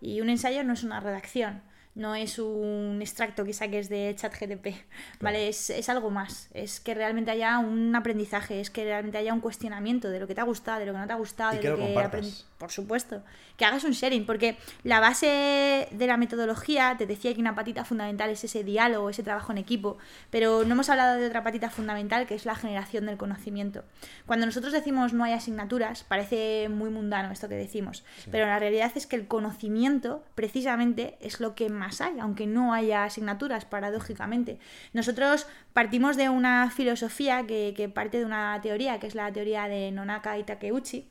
[0.00, 1.62] Y un ensayo no es una redacción,
[1.96, 4.66] no es un extracto que saques de ChatGTP,
[5.20, 5.48] ¿vale?
[5.48, 6.48] Es, es algo más.
[6.54, 10.34] Es que realmente haya un aprendizaje, es que realmente haya un cuestionamiento de lo que
[10.36, 11.80] te ha gustado, de lo que no te ha gustado, Y de que lo lo
[11.80, 12.24] que compartas.
[12.26, 13.22] aprend- Por supuesto.
[13.56, 17.84] Que hagas un sharing, porque la base de la metodología, te decía que una patita
[17.84, 19.96] fundamental es ese diálogo, ese trabajo en equipo,
[20.30, 23.84] pero no hemos hablado de otra patita fundamental que es la generación del conocimiento.
[24.26, 28.92] Cuando nosotros decimos no hay asignaturas, parece muy mundano esto que decimos, pero la realidad
[28.94, 34.58] es que el conocimiento precisamente es lo que más hay, aunque no haya asignaturas, paradójicamente.
[34.92, 39.68] Nosotros partimos de una filosofía que, que parte de una teoría, que es la teoría
[39.68, 41.08] de Nonaka y Takeuchi,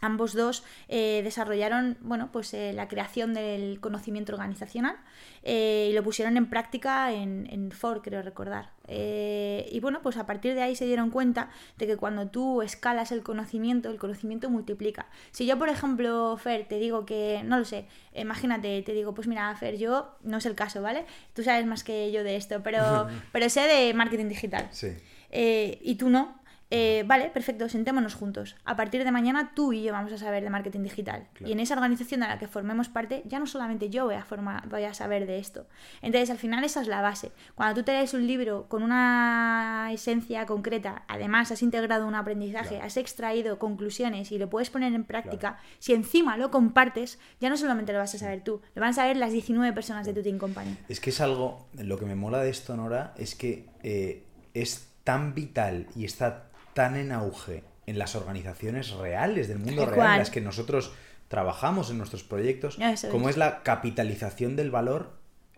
[0.00, 4.96] Ambos dos eh, desarrollaron bueno, pues, eh, la creación del conocimiento organizacional
[5.42, 8.70] eh, y lo pusieron en práctica en, en Ford, creo recordar.
[8.92, 11.48] Y bueno, pues a partir de ahí se dieron cuenta
[11.78, 15.06] de que cuando tú escalas el conocimiento, el conocimiento multiplica.
[15.30, 19.28] Si yo, por ejemplo, Fer, te digo que, no lo sé, imagínate, te digo, pues
[19.28, 21.04] mira, Fer, yo, no es el caso, ¿vale?
[21.34, 24.88] Tú sabes más que yo de esto, pero, pero sé de marketing digital Sí.
[25.30, 26.40] y tú no.
[26.70, 28.56] Eh, vale, perfecto, sentémonos juntos.
[28.64, 31.26] A partir de mañana tú y yo vamos a saber de marketing digital.
[31.44, 34.24] Y en esa organización de la que formemos parte, ya no solamente yo voy a,
[34.24, 35.66] formar, voy a saber de esto.
[36.00, 37.32] Entonces, al final esa es la base.
[37.56, 42.80] Cuando tú te lees un libro con una esencia concreta, además has integrado un aprendizaje,
[42.80, 47.56] has extraído conclusiones y lo puedes poner en práctica, si encima lo compartes, ya no
[47.56, 50.22] solamente lo vas a saber tú, lo van a saber las 19 personas de tu
[50.22, 50.76] team company.
[50.88, 54.88] Es que es algo, lo que me mola de esto, Nora, es que eh, es
[55.04, 56.49] tan vital y está
[56.80, 60.92] tan en auge en las organizaciones reales del mundo real, en las que nosotros
[61.28, 62.78] trabajamos en nuestros proyectos,
[63.10, 63.36] como es.
[63.36, 65.12] la capitalización del valor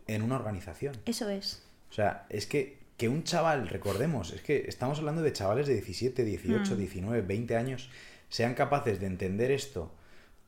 [0.08, 0.96] en una organización.
[1.06, 1.62] Eso es.
[1.92, 5.74] O sea, es que, que un chaval, recordemos, es que estamos hablando de chavales de
[5.74, 7.88] 17, 18, 19, 20 años,
[8.28, 9.92] sean capaces de entender esto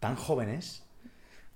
[0.00, 0.82] tan jóvenes.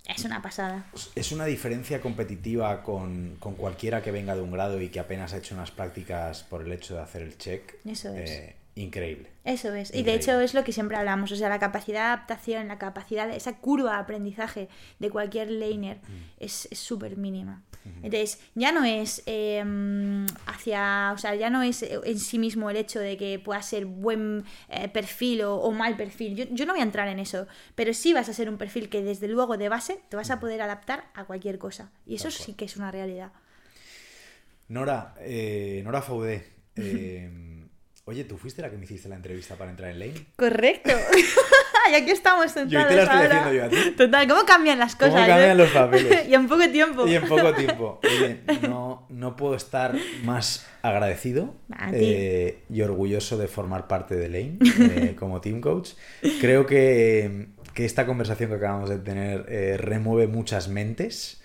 [0.07, 0.87] Es una pasada.
[1.17, 5.39] Es una diferencia competitiva con, cualquiera que venga de un grado y que apenas ha
[5.39, 7.85] hecho unas prácticas por el hecho de hacer el check.
[7.85, 8.31] Eso es.
[8.31, 9.31] Eh, increíble.
[9.45, 9.95] Eso es.
[9.95, 11.33] Y de hecho es lo que siempre hablamos.
[11.33, 14.69] O sea, la capacidad de adaptación, la capacidad, esa curva de aprendizaje
[14.99, 16.45] de cualquier laner mm.
[16.45, 17.63] es súper mínima.
[18.03, 22.77] Entonces, ya no es em, hacia, o sea, ya no es en sí mismo el
[22.77, 26.49] hecho de que pueda ser buen eh, perfil o, mal perfil.
[26.53, 29.03] Yo, no voy a entrar en eso, pero sí vas a ser un perfil que
[29.03, 31.91] desde luego de base te vas a poder adaptar a cualquier cosa.
[32.07, 33.33] Y eso sí que es una realidad.
[34.69, 36.45] Nora, eh, Nora Faudé,
[38.09, 40.15] Oye, ¿tú fuiste la que me hiciste la entrevista para entrar en Lane?
[40.35, 40.93] Correcto.
[41.93, 42.85] y aquí estamos sentados.
[42.85, 43.77] Yo te la estoy yo a ti.
[43.99, 45.13] Total, ¿cómo cambian las cosas?
[45.13, 46.27] ¿Cómo cambian los papeles?
[46.31, 47.07] y en poco tiempo.
[47.07, 48.01] Y en poco tiempo.
[48.03, 49.95] Oye, no, no puedo estar
[50.25, 51.55] más agradecido
[51.93, 55.91] eh, y orgulloso de formar parte de Lane eh, como team coach.
[56.41, 61.43] Creo que, que, esta conversación que acabamos de tener eh, remueve muchas mentes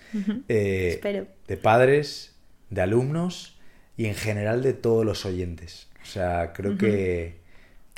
[0.48, 1.26] Espero.
[1.46, 2.36] de padres,
[2.70, 3.58] de alumnos
[3.98, 5.88] y en general de todos los oyentes.
[6.04, 7.34] O sea, creo que,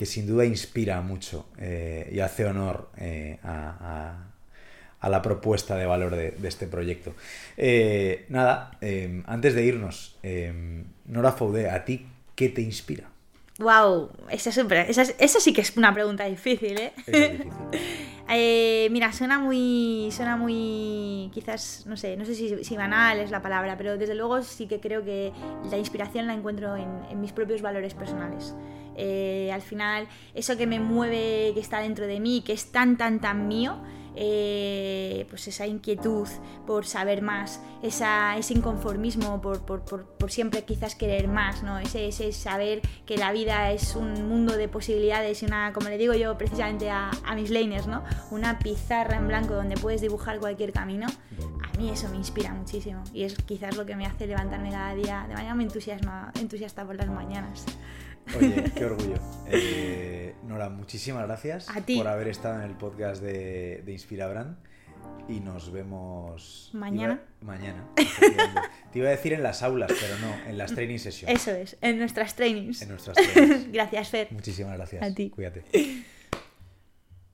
[0.06, 4.22] sin duda inspira mucho eh, y hace honor eh, a,
[5.02, 7.14] la propuesta de valor de, este proyecto.
[7.56, 8.78] Eh, nada,
[9.26, 10.18] antes de irnos,
[11.04, 13.08] Nora Faudé, ¿a ti qué te inspira?
[13.58, 16.92] Wow, esa, esa, sí que es una pregunta difícil, ¿eh?
[18.28, 23.40] eh mira, suena muy, suena muy, quizás, no sé, no sé si, banal es la
[23.40, 25.32] palabra, pero desde luego sí que creo que
[25.70, 28.54] la inspiración la encuentro en, mis propios valores personales.
[28.94, 32.98] Eh, al final, eso que me mueve, que está dentro de mí, que es tan,
[32.98, 33.78] tan, tan mío,
[34.16, 36.26] eh, pues esa inquietud
[36.66, 41.78] por saber más, esa, ese inconformismo por, siempre quizás querer más, ¿no?
[41.78, 45.98] Ese, ese, saber que la vida es un mundo de posibilidades y una, como le
[45.98, 48.02] digo yo precisamente a, mis laners, ¿no?
[48.30, 51.06] una pizarra en blanco donde puedes dibujar cualquier camino,
[51.62, 54.94] a mí eso me inspira muchísimo y es quizás lo que me hace levantarme cada
[54.94, 57.66] día, de manera muy entusiasma, entusiasta por las mañanas.
[58.34, 59.16] Oye, qué orgullo.
[59.48, 64.56] Eh, Nora, muchísimas gracias por haber estado en el podcast de, de Inspira Brand.
[65.28, 67.20] Y nos vemos mañana.
[67.40, 67.84] mañana.
[68.92, 71.32] Te iba a decir en las aulas, pero no, en las training sessions.
[71.32, 72.82] Eso es, en nuestras trainings.
[72.82, 73.72] En nuestras trainings.
[73.72, 74.28] gracias, Fer.
[74.30, 75.02] Muchísimas gracias.
[75.02, 75.30] A ti.
[75.30, 75.64] Cuídate.